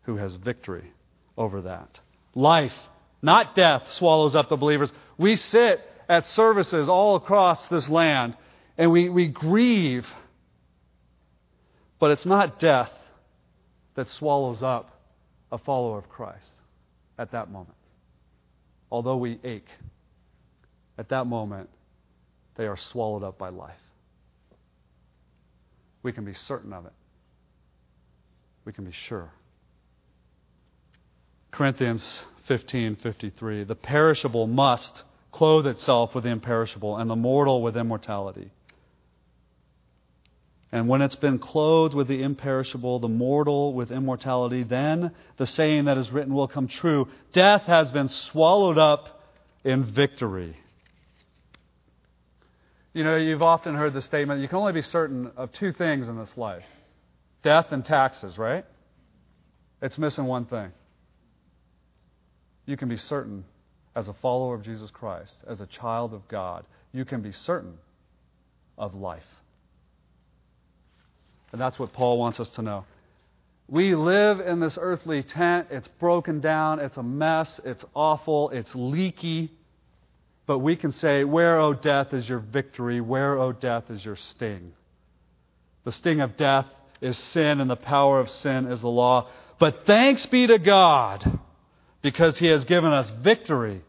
who 0.04 0.18
has 0.18 0.36
victory 0.36 0.92
over 1.38 1.62
that. 1.62 2.00
Life, 2.36 2.76
not 3.22 3.56
death, 3.56 3.92
swallows 3.92 4.36
up 4.36 4.50
the 4.50 4.58
believers. 4.58 4.92
We 5.18 5.38
sit 5.38 5.80
at 6.08 6.28
services 6.28 6.90
all 6.90 7.16
across 7.16 7.68
this 7.70 7.90
land 7.90 8.36
and 8.78 8.92
we, 8.92 9.10
we 9.10 9.28
grieve, 9.28 10.06
but 12.00 12.12
it's 12.12 12.26
not 12.26 12.60
death 12.60 12.92
that 13.96 14.10
swallows 14.10 14.62
up 14.62 15.02
a 15.52 15.58
follower 15.58 15.98
of 15.98 16.10
Christ 16.10 16.52
at 17.18 17.32
that 17.32 17.50
moment. 17.50 17.78
Although 18.92 19.18
we 19.18 19.40
ache, 19.44 19.70
at 20.98 21.10
that 21.10 21.26
moment, 21.26 21.70
they 22.56 22.68
are 22.68 22.78
swallowed 22.78 23.24
up 23.24 23.38
by 23.38 23.50
life. 23.50 23.74
We 26.04 26.12
can 26.12 26.26
be 26.26 26.34
certain 26.34 26.74
of 26.74 26.86
it. 26.86 26.94
We 28.66 28.74
can 28.74 28.86
be 28.86 28.92
sure. 28.92 29.32
Corinthians 31.56 32.22
15:53 32.50 33.66
The 33.66 33.76
perishable 33.76 34.46
must 34.46 35.04
clothe 35.32 35.66
itself 35.66 36.14
with 36.14 36.26
the 36.26 36.30
imperishable 36.30 36.98
and 36.98 37.10
the 37.10 37.16
mortal 37.16 37.62
with 37.62 37.78
immortality. 37.78 38.52
And 40.74 40.90
when 40.90 41.02
it's 41.02 41.16
been 41.16 41.40
clothed 41.40 41.94
with 41.94 42.10
the 42.10 42.22
imperishable, 42.22 43.00
the 43.00 43.08
mortal 43.08 43.74
with 43.74 43.90
immortality, 43.90 44.64
then 44.64 45.12
the 45.38 45.48
saying 45.48 45.86
that 45.86 45.98
is 45.98 46.12
written 46.12 46.34
will 46.34 46.50
come 46.50 46.68
true 46.68 47.08
Death 47.32 47.62
has 47.64 47.90
been 47.90 48.10
swallowed 48.10 48.78
up 48.78 49.24
in 49.64 49.86
victory. 49.86 50.58
You 52.92 53.06
know, 53.06 53.16
you've 53.16 53.42
often 53.42 53.76
heard 53.76 53.94
the 53.94 54.02
statement 54.02 54.42
you 54.42 54.50
can 54.50 54.58
only 54.58 54.74
be 54.74 54.82
certain 54.82 55.32
of 55.38 55.54
two 55.54 55.72
things 55.72 56.10
in 56.10 56.18
this 56.18 56.36
life 56.36 56.66
death 57.44 57.68
and 57.72 57.86
taxes, 57.86 58.38
right? 58.38 58.66
It's 59.82 59.98
missing 59.98 60.26
one 60.26 60.48
thing 60.48 60.74
you 62.66 62.78
can 62.78 62.90
be 62.90 62.98
certain 62.98 63.46
as 63.96 64.08
a 64.08 64.14
follower 64.14 64.56
of 64.56 64.64
Jesus 64.64 64.92
Christ, 64.92 65.44
as 65.48 65.62
a 65.62 65.66
child 65.68 66.14
of 66.14 66.28
God, 66.28 66.66
you 66.92 67.06
can 67.06 67.22
be 67.22 67.32
certain 67.32 67.78
of 68.78 68.94
life. 68.94 69.24
And 71.52 71.62
that's 71.62 71.80
what 71.80 71.94
Paul 71.94 72.18
wants 72.18 72.40
us 72.40 72.50
to 72.52 72.62
know. 72.62 72.86
We 73.68 73.96
live 73.96 74.42
in 74.42 74.60
this 74.60 74.78
earthly 74.80 75.24
tent. 75.24 75.68
It's 75.72 75.88
broken 75.88 76.42
down. 76.42 76.80
It's 76.80 76.98
a 76.98 77.04
mess. 77.04 77.60
It's 77.64 77.84
awful. 77.94 78.50
It's 78.50 78.76
leaky. 78.76 79.52
But 80.46 80.60
we 80.60 80.76
can 80.76 80.92
say, 80.92 81.24
Where, 81.24 81.60
O 81.60 81.74
death, 81.74 82.14
is 82.14 82.28
your 82.28 82.40
victory? 82.40 83.02
Where, 83.02 83.40
O 83.40 83.52
death, 83.54 83.90
is 83.90 84.04
your 84.04 84.18
sting? 84.18 84.74
The 85.84 85.92
sting 85.92 86.22
of 86.22 86.38
death 86.38 86.68
is 87.02 87.18
sin, 87.18 87.60
and 87.60 87.70
the 87.70 87.76
power 87.76 88.20
of 88.20 88.30
sin 88.30 88.68
is 88.68 88.82
the 88.82 88.88
law. 88.88 89.30
But 89.60 89.86
thanks 89.86 90.26
be 90.26 90.46
to 90.48 90.60
God 90.60 91.40
because 92.06 92.38
he 92.38 92.46
has 92.46 92.66
given 92.66 92.94
us 92.94 93.10
victory 93.24 93.82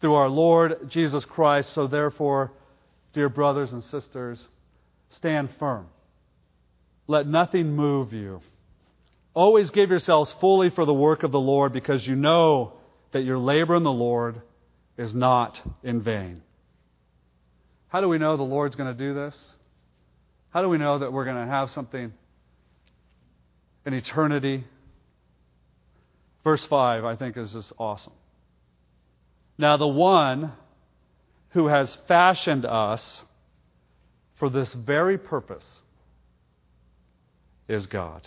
through 0.00 0.14
our 0.14 0.28
Lord 0.28 0.88
Jesus 0.88 1.24
Christ. 1.24 1.72
So, 1.72 1.88
therefore, 1.88 2.52
dear 3.14 3.28
brothers 3.28 3.72
and 3.72 3.82
sisters, 3.82 4.40
stand 5.10 5.50
firm. 5.58 5.88
Let 7.08 7.26
nothing 7.26 7.74
move 7.74 8.12
you. 8.12 8.42
Always 9.34 9.70
give 9.70 9.90
yourselves 9.90 10.32
fully 10.40 10.70
for 10.70 10.84
the 10.84 10.94
work 10.94 11.24
of 11.24 11.32
the 11.32 11.40
Lord 11.40 11.72
because 11.72 12.06
you 12.06 12.14
know 12.14 12.74
that 13.10 13.22
your 13.22 13.38
labor 13.38 13.74
in 13.74 13.82
the 13.82 13.90
Lord 13.90 14.40
is 14.96 15.12
not 15.12 15.60
in 15.82 16.00
vain. 16.00 16.42
How 17.88 18.00
do 18.00 18.08
we 18.08 18.18
know 18.18 18.36
the 18.36 18.44
Lord's 18.44 18.76
going 18.76 18.96
to 18.96 18.96
do 18.96 19.14
this? 19.14 19.54
How 20.50 20.62
do 20.62 20.68
we 20.68 20.78
know 20.78 21.00
that 21.00 21.12
we're 21.12 21.24
going 21.24 21.44
to 21.44 21.52
have 21.52 21.72
something 21.72 22.12
in 23.84 23.94
eternity 23.94 24.62
Verse 26.48 26.64
5, 26.64 27.04
I 27.04 27.14
think, 27.14 27.36
is 27.36 27.52
just 27.52 27.74
awesome. 27.78 28.14
Now, 29.58 29.76
the 29.76 29.86
one 29.86 30.52
who 31.50 31.66
has 31.66 31.94
fashioned 32.08 32.64
us 32.64 33.22
for 34.36 34.48
this 34.48 34.72
very 34.72 35.18
purpose 35.18 35.70
is 37.68 37.86
God. 37.86 38.26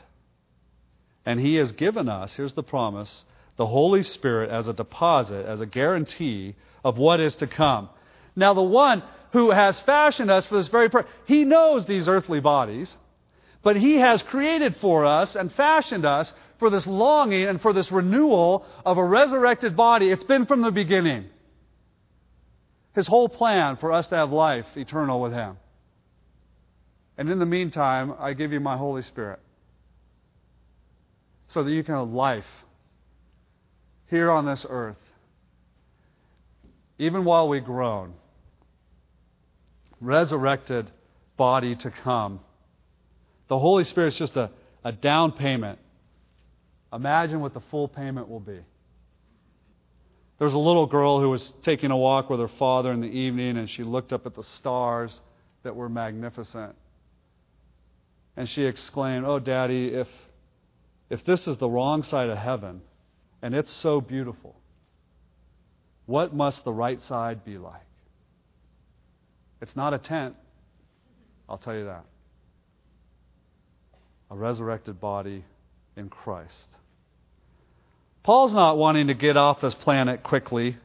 And 1.25 1.39
He 1.39 1.55
has 1.55 1.71
given 1.71 2.07
us, 2.07 2.35
here's 2.35 2.53
the 2.53 2.61
promise, 2.61 3.25
the 3.57 3.65
Holy 3.65 4.03
Spirit 4.03 4.51
as 4.51 4.67
a 4.67 4.73
deposit, 4.73 5.47
as 5.47 5.59
a 5.59 5.65
guarantee 5.65 6.53
of 6.85 6.99
what 6.99 7.19
is 7.19 7.35
to 7.37 7.47
come. 7.47 7.89
Now, 8.35 8.53
the 8.53 8.61
one 8.61 9.01
who 9.31 9.49
has 9.49 9.79
fashioned 9.79 10.29
us 10.29 10.45
for 10.45 10.57
this 10.57 10.67
very 10.67 10.91
purpose, 10.91 11.11
He 11.25 11.43
knows 11.43 11.87
these 11.87 12.07
earthly 12.07 12.39
bodies, 12.39 12.95
but 13.63 13.77
He 13.77 13.95
has 13.95 14.21
created 14.23 14.75
for 14.77 15.05
us 15.05 15.35
and 15.35 15.51
fashioned 15.53 16.05
us 16.05 16.33
for 16.59 16.69
this 16.69 16.87
longing 16.87 17.47
and 17.47 17.61
for 17.61 17.73
this 17.73 17.91
renewal 17.91 18.65
of 18.85 18.97
a 18.97 19.03
resurrected 19.03 19.75
body. 19.75 20.09
It's 20.09 20.23
been 20.23 20.45
from 20.45 20.61
the 20.61 20.71
beginning. 20.71 21.25
His 22.93 23.07
whole 23.07 23.29
plan 23.29 23.77
for 23.77 23.91
us 23.91 24.07
to 24.07 24.15
have 24.15 24.31
life 24.31 24.65
eternal 24.75 25.21
with 25.21 25.33
Him. 25.33 25.57
And 27.17 27.29
in 27.29 27.39
the 27.39 27.45
meantime, 27.45 28.13
I 28.19 28.33
give 28.33 28.51
you 28.51 28.59
my 28.59 28.77
Holy 28.77 29.01
Spirit 29.01 29.39
so 31.49 31.63
that 31.63 31.71
you 31.71 31.83
can 31.83 31.95
have 31.95 32.09
life 32.09 32.45
here 34.09 34.31
on 34.31 34.45
this 34.45 34.65
earth. 34.69 34.97
Even 36.97 37.25
while 37.25 37.47
we 37.47 37.59
groan, 37.59 38.13
resurrected 39.99 40.89
body 41.37 41.75
to 41.75 41.91
come. 41.91 42.39
The 43.51 43.59
Holy 43.59 43.83
Spirit 43.83 44.13
is 44.13 44.15
just 44.15 44.37
a, 44.37 44.49
a 44.81 44.93
down 44.93 45.33
payment 45.33 45.77
Imagine 46.93 47.41
what 47.41 47.53
the 47.53 47.61
full 47.71 47.87
payment 47.87 48.29
will 48.29 48.39
be. 48.39 48.59
There 50.37 50.45
was 50.45 50.53
a 50.53 50.59
little 50.59 50.87
girl 50.87 51.19
who 51.19 51.29
was 51.29 51.53
taking 51.61 51.91
a 51.91 51.97
walk 51.97 52.29
with 52.29 52.39
her 52.39 52.47
father 52.47 52.91
in 52.91 53.01
the 53.01 53.07
evening, 53.07 53.57
and 53.57 53.69
she 53.69 53.83
looked 53.83 54.11
up 54.11 54.25
at 54.25 54.35
the 54.35 54.43
stars 54.43 55.17
that 55.63 55.75
were 55.75 55.87
magnificent. 55.87 56.75
And 58.35 58.49
she 58.49 58.63
exclaimed, 58.63 59.25
Oh, 59.25 59.39
Daddy, 59.39 59.93
if, 59.93 60.07
if 61.09 61.23
this 61.25 61.47
is 61.47 61.57
the 61.57 61.69
wrong 61.69 62.03
side 62.03 62.29
of 62.29 62.37
heaven, 62.37 62.81
and 63.41 63.53
it's 63.53 63.71
so 63.71 64.01
beautiful, 64.01 64.55
what 66.05 66.33
must 66.33 66.63
the 66.63 66.73
right 66.73 66.99
side 67.01 67.45
be 67.45 67.57
like? 67.57 67.85
It's 69.61 69.75
not 69.75 69.93
a 69.93 69.99
tent, 69.99 70.35
I'll 71.47 71.57
tell 71.59 71.75
you 71.75 71.85
that. 71.85 72.05
A 74.31 74.35
resurrected 74.35 75.01
body 75.01 75.43
in 75.97 76.09
Christ. 76.09 76.69
Paul's 78.23 78.53
not 78.53 78.77
wanting 78.77 79.07
to 79.07 79.13
get 79.13 79.35
off 79.35 79.59
this 79.59 79.73
planet 79.73 80.23
quickly, 80.23 80.77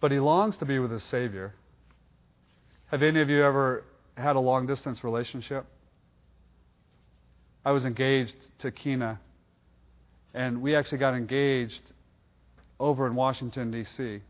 but 0.00 0.12
he 0.12 0.18
longs 0.20 0.58
to 0.58 0.66
be 0.66 0.78
with 0.78 0.90
his 0.90 1.02
Savior. 1.04 1.54
Have 2.90 3.02
any 3.02 3.22
of 3.22 3.30
you 3.30 3.42
ever 3.42 3.84
had 4.16 4.36
a 4.36 4.40
long 4.40 4.66
distance 4.66 5.02
relationship? 5.02 5.64
I 7.64 7.70
was 7.72 7.86
engaged 7.86 8.36
to 8.58 8.70
Kina, 8.70 9.18
and 10.34 10.60
we 10.60 10.76
actually 10.76 10.98
got 10.98 11.14
engaged 11.14 11.80
over 12.78 13.06
in 13.06 13.14
Washington, 13.14 13.70
D.C. 13.70 14.20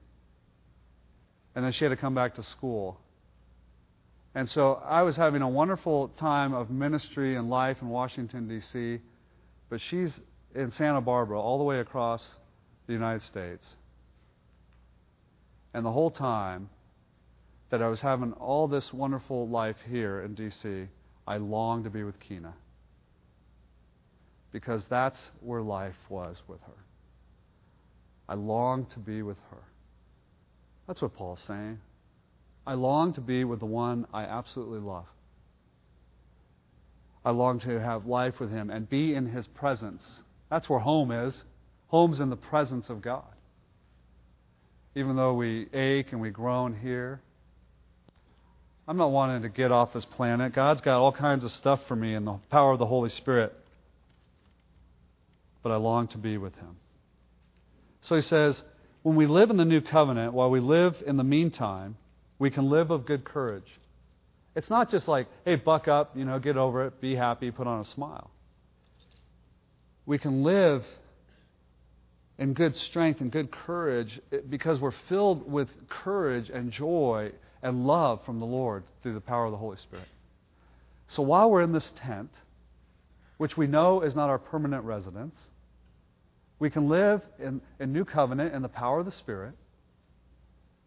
And 1.56 1.64
then 1.64 1.72
she 1.72 1.84
had 1.84 1.90
to 1.90 1.96
come 1.96 2.14
back 2.14 2.36
to 2.36 2.42
school. 2.44 3.00
And 4.34 4.48
so 4.48 4.74
I 4.84 5.02
was 5.02 5.16
having 5.16 5.42
a 5.42 5.48
wonderful 5.48 6.08
time 6.08 6.54
of 6.54 6.70
ministry 6.70 7.36
and 7.36 7.48
life 7.48 7.78
in 7.80 7.88
Washington, 7.88 8.48
D.C., 8.48 9.00
but 9.70 9.80
she's 9.80 10.20
in 10.54 10.70
Santa 10.70 11.00
Barbara, 11.00 11.40
all 11.40 11.58
the 11.58 11.64
way 11.64 11.78
across 11.78 12.38
the 12.86 12.92
United 12.92 13.22
States. 13.22 13.76
And 15.72 15.86
the 15.86 15.92
whole 15.92 16.10
time 16.10 16.68
that 17.70 17.82
I 17.82 17.88
was 17.88 18.00
having 18.00 18.32
all 18.34 18.68
this 18.68 18.92
wonderful 18.92 19.48
life 19.48 19.76
here 19.88 20.22
in 20.22 20.34
D.C., 20.34 20.86
I 21.26 21.36
longed 21.36 21.84
to 21.84 21.90
be 21.90 22.02
with 22.02 22.18
Kina. 22.20 22.54
Because 24.52 24.86
that's 24.86 25.30
where 25.40 25.62
life 25.62 25.96
was 26.08 26.42
with 26.46 26.60
her. 26.62 26.84
I 28.28 28.34
longed 28.34 28.90
to 28.90 28.98
be 28.98 29.22
with 29.22 29.38
her. 29.50 29.62
That's 30.86 31.02
what 31.02 31.14
Paul's 31.14 31.42
saying. 31.46 31.78
I 32.66 32.74
long 32.74 33.12
to 33.14 33.20
be 33.20 33.44
with 33.44 33.60
the 33.60 33.66
one 33.66 34.06
I 34.12 34.22
absolutely 34.24 34.80
love. 34.80 35.06
I 37.24 37.30
long 37.30 37.58
to 37.60 37.80
have 37.80 38.06
life 38.06 38.40
with 38.40 38.50
him 38.50 38.70
and 38.70 38.88
be 38.88 39.14
in 39.14 39.26
his 39.26 39.46
presence 39.46 40.22
that's 40.54 40.68
where 40.68 40.78
home 40.78 41.10
is. 41.10 41.44
homes 41.88 42.20
in 42.20 42.30
the 42.30 42.36
presence 42.36 42.88
of 42.88 43.02
God. 43.02 43.24
Even 44.94 45.16
though 45.16 45.34
we 45.34 45.66
ache 45.72 46.12
and 46.12 46.20
we 46.20 46.30
groan 46.30 46.76
here, 46.80 47.20
I'm 48.86 48.96
not 48.96 49.10
wanting 49.10 49.42
to 49.42 49.48
get 49.48 49.72
off 49.72 49.92
this 49.92 50.04
planet. 50.04 50.52
God's 50.52 50.80
got 50.80 51.00
all 51.00 51.10
kinds 51.10 51.42
of 51.42 51.50
stuff 51.50 51.80
for 51.88 51.96
me 51.96 52.14
in 52.14 52.24
the 52.24 52.38
power 52.50 52.72
of 52.72 52.78
the 52.78 52.86
Holy 52.86 53.10
Spirit. 53.10 53.52
But 55.64 55.72
I 55.72 55.76
long 55.76 56.06
to 56.08 56.18
be 56.18 56.38
with 56.38 56.54
Him. 56.54 56.76
So 58.02 58.14
he 58.14 58.22
says, 58.22 58.62
when 59.02 59.16
we 59.16 59.26
live 59.26 59.50
in 59.50 59.56
the 59.56 59.64
new 59.64 59.80
covenant, 59.80 60.34
while 60.34 60.50
we 60.50 60.60
live 60.60 61.02
in 61.04 61.16
the 61.16 61.24
meantime, 61.24 61.96
we 62.38 62.50
can 62.50 62.68
live 62.68 62.90
of 62.90 63.06
good 63.06 63.24
courage. 63.24 63.68
It's 64.56 64.70
not 64.70 64.90
just 64.90 65.08
like, 65.08 65.26
hey, 65.44 65.56
buck 65.56 65.88
up, 65.88 66.16
you 66.16 66.24
know, 66.24 66.38
get 66.38 66.56
over 66.56 66.86
it, 66.86 67.00
be 67.00 67.14
happy, 67.14 67.50
put 67.50 67.66
on 67.66 67.80
a 67.80 67.84
smile. 67.84 68.30
We 70.06 70.18
can 70.18 70.44
live 70.44 70.84
in 72.38 72.52
good 72.52 72.76
strength 72.76 73.20
and 73.20 73.30
good 73.30 73.50
courage 73.50 74.20
eh, 74.32 74.38
because 74.48 74.80
we're 74.80 74.94
filled 75.08 75.50
with 75.50 75.68
courage 75.88 76.50
and 76.50 76.70
joy 76.70 77.32
and 77.62 77.86
love 77.86 78.24
from 78.24 78.38
the 78.38 78.46
Lord 78.46 78.84
through 79.02 79.14
the 79.14 79.20
power 79.20 79.46
of 79.46 79.52
the 79.52 79.56
Holy 79.56 79.76
Spirit. 79.78 80.06
So 81.08 81.22
while 81.22 81.50
we're 81.50 81.62
in 81.62 81.72
this 81.72 81.90
tent, 81.96 82.30
which 83.38 83.56
we 83.56 83.66
know 83.66 84.02
is 84.02 84.14
not 84.14 84.28
our 84.28 84.38
permanent 84.38 84.84
residence, 84.84 85.36
we 86.58 86.70
can 86.70 86.88
live 86.88 87.22
in, 87.38 87.60
in 87.80 87.92
new 87.92 88.04
covenant 88.04 88.54
in 88.54 88.62
the 88.62 88.68
power 88.68 89.00
of 89.00 89.06
the 89.06 89.12
Spirit 89.12 89.54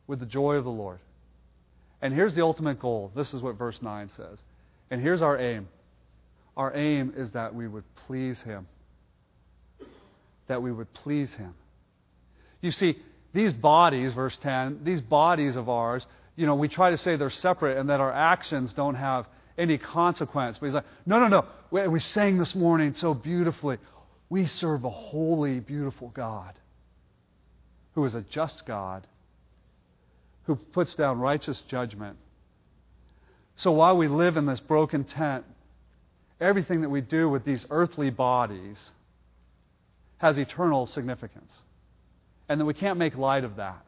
with 0.06 0.20
the 0.20 0.26
joy 0.26 0.56
of 0.56 0.64
the 0.64 0.72
Lord. 0.72 1.00
And 2.02 2.14
here's 2.14 2.36
the 2.36 2.44
ultimate 2.44 2.80
goal. 2.80 3.12
This 3.16 3.34
is 3.34 3.42
what 3.42 3.58
verse 3.58 3.82
9 3.82 4.10
says. 4.10 4.40
And 4.92 5.02
here's 5.02 5.22
our 5.22 5.38
aim. 5.38 5.68
Our 6.56 6.76
aim 6.76 7.14
is 7.16 7.32
that 7.32 7.54
we 7.54 7.68
would 7.68 7.84
please 8.08 8.42
Him. 8.42 8.68
That 10.48 10.62
we 10.62 10.72
would 10.72 10.94
please 10.94 11.34
Him. 11.36 11.54
You 12.62 12.72
see, 12.72 12.98
these 13.34 13.54
bodies, 13.54 14.14
verse 14.14 14.38
10, 14.38 14.82
these 14.84 15.02
bodies 15.02 15.56
of 15.56 15.70
ours, 15.70 16.06
you 16.36 16.46
know, 16.46 16.56
we 16.56 16.68
try 16.68 16.92
to 16.92 16.98
say 16.98 17.16
they're 17.16 17.30
separate 17.30 17.78
and 17.78 17.90
that 17.90 18.00
our 18.00 18.12
actions 18.12 18.74
don't 18.74 18.96
have 18.96 19.28
any 19.58 19.78
consequence. 19.78 20.58
But 20.58 20.68
he's 20.68 20.76
like, 20.76 20.86
no, 21.06 21.20
no, 21.20 21.28
no. 21.28 21.46
We, 21.72 21.88
we 21.88 22.00
sang 22.00 22.38
this 22.38 22.56
morning 22.56 22.94
so 22.94 23.14
beautifully. 23.14 23.78
We 24.30 24.46
serve 24.46 24.84
a 24.84 24.90
holy, 24.90 25.60
beautiful 25.60 26.10
God 26.10 26.54
who 27.94 28.06
is 28.06 28.14
a 28.14 28.22
just 28.22 28.66
God 28.66 29.08
who 30.48 30.56
puts 30.56 30.96
down 30.96 31.20
righteous 31.20 31.62
judgment. 31.68 32.18
So 33.58 33.72
while 33.72 33.98
we 33.98 34.08
live 34.08 34.38
in 34.38 34.46
this 34.46 34.62
broken 34.62 35.04
tent, 35.04 35.44
everything 36.40 36.82
that 36.82 36.90
we 36.90 37.02
do 37.02 37.30
with 37.30 37.44
these 37.44 37.66
earthly 37.70 38.10
bodies 38.10 38.92
has 40.18 40.38
eternal 40.38 40.88
significance. 40.88 41.54
And 42.50 42.62
that 42.62 42.66
we 42.66 42.74
can't 42.74 42.98
make 42.98 43.16
light 43.18 43.44
of 43.44 43.58
that. 43.58 43.86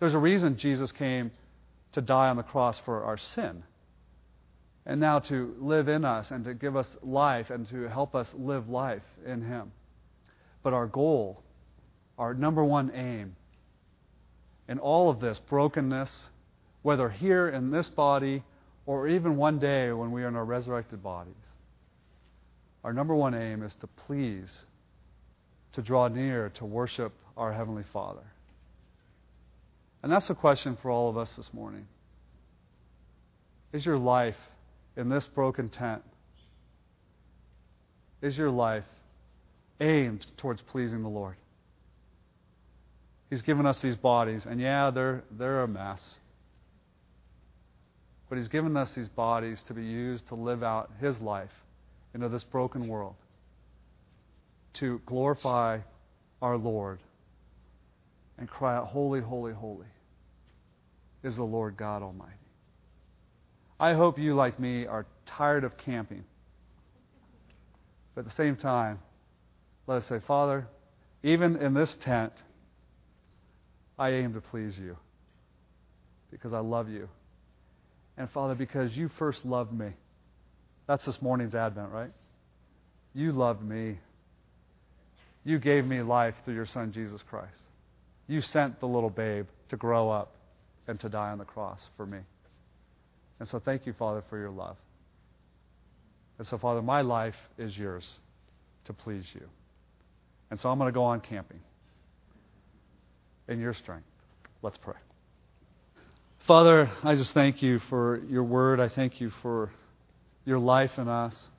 There's 0.00 0.14
a 0.14 0.18
reason 0.18 0.56
Jesus 0.56 0.90
came 0.92 1.30
to 1.92 2.00
die 2.00 2.28
on 2.28 2.36
the 2.36 2.42
cross 2.42 2.78
for 2.84 3.04
our 3.04 3.18
sin. 3.18 3.62
And 4.86 5.00
now 5.00 5.18
to 5.20 5.54
live 5.58 5.88
in 5.88 6.04
us 6.04 6.30
and 6.30 6.44
to 6.44 6.54
give 6.54 6.76
us 6.76 6.96
life 7.02 7.50
and 7.50 7.68
to 7.68 7.88
help 7.88 8.14
us 8.14 8.32
live 8.34 8.68
life 8.68 9.02
in 9.26 9.42
Him. 9.42 9.72
But 10.62 10.72
our 10.72 10.86
goal, 10.86 11.42
our 12.18 12.32
number 12.34 12.64
one 12.64 12.92
aim, 12.94 13.36
in 14.68 14.78
all 14.78 15.10
of 15.10 15.20
this 15.20 15.38
brokenness, 15.38 16.30
whether 16.82 17.08
here 17.08 17.48
in 17.48 17.70
this 17.70 17.88
body 17.88 18.42
or 18.86 19.08
even 19.08 19.36
one 19.36 19.58
day 19.58 19.92
when 19.92 20.12
we 20.12 20.22
are 20.22 20.28
in 20.28 20.36
our 20.36 20.44
resurrected 20.44 21.02
bodies, 21.02 21.34
our 22.84 22.92
number 22.92 23.14
one 23.14 23.34
aim 23.34 23.62
is 23.62 23.74
to 23.76 23.86
please, 23.86 24.64
to 25.72 25.82
draw 25.82 26.08
near, 26.08 26.50
to 26.50 26.64
worship 26.64 27.12
our 27.36 27.52
Heavenly 27.52 27.84
Father. 27.92 28.22
And 30.02 30.12
that's 30.12 30.28
the 30.28 30.34
question 30.34 30.76
for 30.80 30.90
all 30.90 31.10
of 31.10 31.16
us 31.16 31.34
this 31.34 31.52
morning. 31.52 31.86
Is 33.72 33.84
your 33.84 33.98
life 33.98 34.36
in 34.96 35.08
this 35.08 35.26
broken 35.26 35.68
tent? 35.68 36.02
Is 38.22 38.38
your 38.38 38.50
life 38.50 38.84
aimed 39.80 40.26
towards 40.36 40.62
pleasing 40.62 41.02
the 41.02 41.08
Lord? 41.08 41.36
He's 43.30 43.42
given 43.42 43.66
us 43.66 43.80
these 43.80 43.96
bodies, 43.96 44.46
and 44.46 44.60
yeah, 44.60 44.90
they're, 44.90 45.24
they're 45.32 45.62
a 45.62 45.68
mess. 45.68 46.16
But 48.28 48.38
He's 48.38 48.48
given 48.48 48.76
us 48.76 48.94
these 48.94 49.08
bodies 49.08 49.62
to 49.68 49.74
be 49.74 49.84
used 49.84 50.28
to 50.28 50.34
live 50.34 50.62
out 50.62 50.90
His 51.00 51.18
life 51.20 51.50
into 52.14 52.28
this 52.28 52.44
broken 52.44 52.88
world, 52.88 53.14
to 54.74 55.00
glorify 55.06 55.80
our 56.40 56.56
Lord 56.56 57.00
and 58.38 58.48
cry 58.48 58.76
out, 58.76 58.88
Holy, 58.88 59.20
holy, 59.20 59.52
holy 59.52 59.86
is 61.22 61.36
the 61.36 61.44
Lord 61.44 61.76
God 61.76 62.02
Almighty. 62.02 62.32
I 63.78 63.94
hope 63.94 64.18
you, 64.18 64.34
like 64.34 64.58
me, 64.58 64.86
are 64.86 65.06
tired 65.26 65.64
of 65.64 65.76
camping. 65.76 66.24
But 68.14 68.20
at 68.20 68.24
the 68.26 68.34
same 68.34 68.56
time, 68.56 69.00
let 69.86 69.96
us 69.96 70.06
say, 70.06 70.20
Father, 70.26 70.66
even 71.22 71.56
in 71.56 71.74
this 71.74 71.96
tent, 72.00 72.32
I 73.98 74.10
aim 74.10 74.34
to 74.34 74.40
please 74.40 74.76
you 74.78 74.96
because 76.30 76.52
I 76.52 76.58
love 76.58 76.88
you. 76.88 77.08
And 78.18 78.30
Father, 78.30 78.54
because 78.54 78.96
you 78.96 79.10
first 79.18 79.44
loved 79.44 79.72
me. 79.72 79.90
That's 80.86 81.04
this 81.04 81.20
morning's 81.20 81.54
Advent, 81.54 81.90
right? 81.90 82.12
You 83.14 83.32
loved 83.32 83.62
me. 83.62 83.98
You 85.44 85.58
gave 85.58 85.84
me 85.84 86.02
life 86.02 86.34
through 86.44 86.54
your 86.54 86.66
Son, 86.66 86.92
Jesus 86.92 87.22
Christ. 87.28 87.58
You 88.26 88.40
sent 88.40 88.80
the 88.80 88.86
little 88.86 89.10
babe 89.10 89.46
to 89.70 89.76
grow 89.76 90.10
up 90.10 90.34
and 90.86 90.98
to 91.00 91.08
die 91.08 91.30
on 91.30 91.38
the 91.38 91.44
cross 91.44 91.80
for 91.96 92.06
me. 92.06 92.18
And 93.38 93.48
so 93.48 93.58
thank 93.58 93.86
you, 93.86 93.92
Father, 93.92 94.22
for 94.28 94.38
your 94.38 94.50
love. 94.50 94.76
And 96.38 96.46
so, 96.46 96.58
Father, 96.58 96.82
my 96.82 97.00
life 97.00 97.36
is 97.58 97.76
yours 97.76 98.06
to 98.86 98.92
please 98.92 99.24
you. 99.34 99.46
And 100.50 100.60
so 100.60 100.68
I'm 100.68 100.78
going 100.78 100.88
to 100.88 100.94
go 100.94 101.04
on 101.04 101.20
camping 101.20 101.60
in 103.48 103.60
your 103.60 103.74
strength. 103.74 104.06
Let's 104.62 104.78
pray. 104.78 104.94
Father, 106.46 106.90
I 107.02 107.14
just 107.16 107.34
thank 107.34 107.62
you 107.62 107.80
for 107.90 108.20
your 108.28 108.44
word. 108.44 108.78
I 108.78 108.88
thank 108.88 109.20
you 109.20 109.30
for 109.42 109.70
your 110.44 110.58
life 110.58 110.92
in 110.96 111.08
us. 111.08 111.50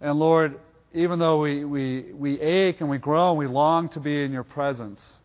And 0.00 0.18
Lord, 0.18 0.58
even 0.92 1.18
though 1.18 1.40
we, 1.40 1.64
we, 1.64 2.12
we 2.12 2.40
ache 2.40 2.80
and 2.80 2.90
we 2.90 2.98
groan, 2.98 3.36
we 3.36 3.46
long 3.46 3.88
to 3.90 4.00
be 4.00 4.22
in 4.22 4.32
your 4.32 4.44
presence 4.44 5.18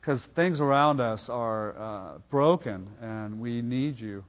because 0.00 0.22
things 0.36 0.60
around 0.60 1.00
us 1.00 1.28
are 1.28 1.78
uh, 1.78 2.18
broken 2.30 2.88
and 3.00 3.40
we 3.40 3.60
need 3.62 3.98
you. 3.98 4.24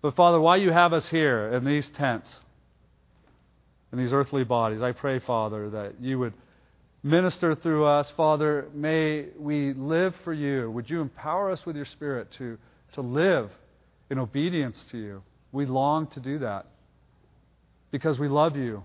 But 0.00 0.14
Father, 0.14 0.40
while 0.40 0.56
you 0.56 0.70
have 0.70 0.92
us 0.92 1.08
here 1.08 1.48
in 1.48 1.64
these 1.64 1.88
tents, 1.90 2.40
in 3.92 3.98
these 3.98 4.12
earthly 4.12 4.44
bodies, 4.44 4.82
I 4.82 4.92
pray, 4.92 5.18
Father, 5.18 5.70
that 5.70 6.00
you 6.00 6.18
would 6.18 6.34
minister 7.02 7.54
through 7.54 7.84
us. 7.86 8.10
Father, 8.16 8.66
may 8.74 9.26
we 9.38 9.72
live 9.72 10.14
for 10.24 10.32
you. 10.32 10.70
Would 10.70 10.90
you 10.90 11.00
empower 11.00 11.50
us 11.50 11.64
with 11.64 11.76
your 11.76 11.84
Spirit 11.84 12.30
to, 12.38 12.58
to 12.92 13.00
live 13.00 13.50
in 14.10 14.18
obedience 14.18 14.84
to 14.90 14.98
you? 14.98 15.22
We 15.52 15.66
long 15.66 16.08
to 16.08 16.20
do 16.20 16.40
that 16.40 16.66
because 17.90 18.18
we 18.18 18.28
love 18.28 18.56
you 18.56 18.82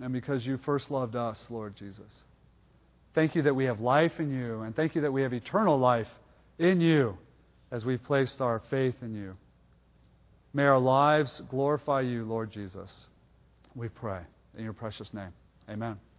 and 0.00 0.12
because 0.12 0.44
you 0.44 0.58
first 0.64 0.90
loved 0.90 1.14
us, 1.16 1.44
Lord 1.50 1.76
Jesus. 1.76 2.22
Thank 3.14 3.34
you 3.34 3.42
that 3.42 3.54
we 3.54 3.64
have 3.64 3.80
life 3.80 4.12
in 4.18 4.32
you, 4.32 4.60
and 4.60 4.74
thank 4.74 4.94
you 4.94 5.02
that 5.02 5.12
we 5.12 5.22
have 5.22 5.32
eternal 5.32 5.78
life 5.78 6.08
in 6.58 6.80
you 6.80 7.18
as 7.70 7.84
we've 7.84 8.02
placed 8.02 8.40
our 8.40 8.62
faith 8.70 8.94
in 9.02 9.14
you. 9.14 9.36
May 10.52 10.64
our 10.64 10.78
lives 10.78 11.42
glorify 11.50 12.00
you, 12.00 12.24
Lord 12.24 12.50
Jesus. 12.50 13.06
We 13.74 13.88
pray. 13.88 14.20
In 14.56 14.64
your 14.64 14.72
precious 14.72 15.12
name. 15.14 15.32
Amen. 15.68 16.09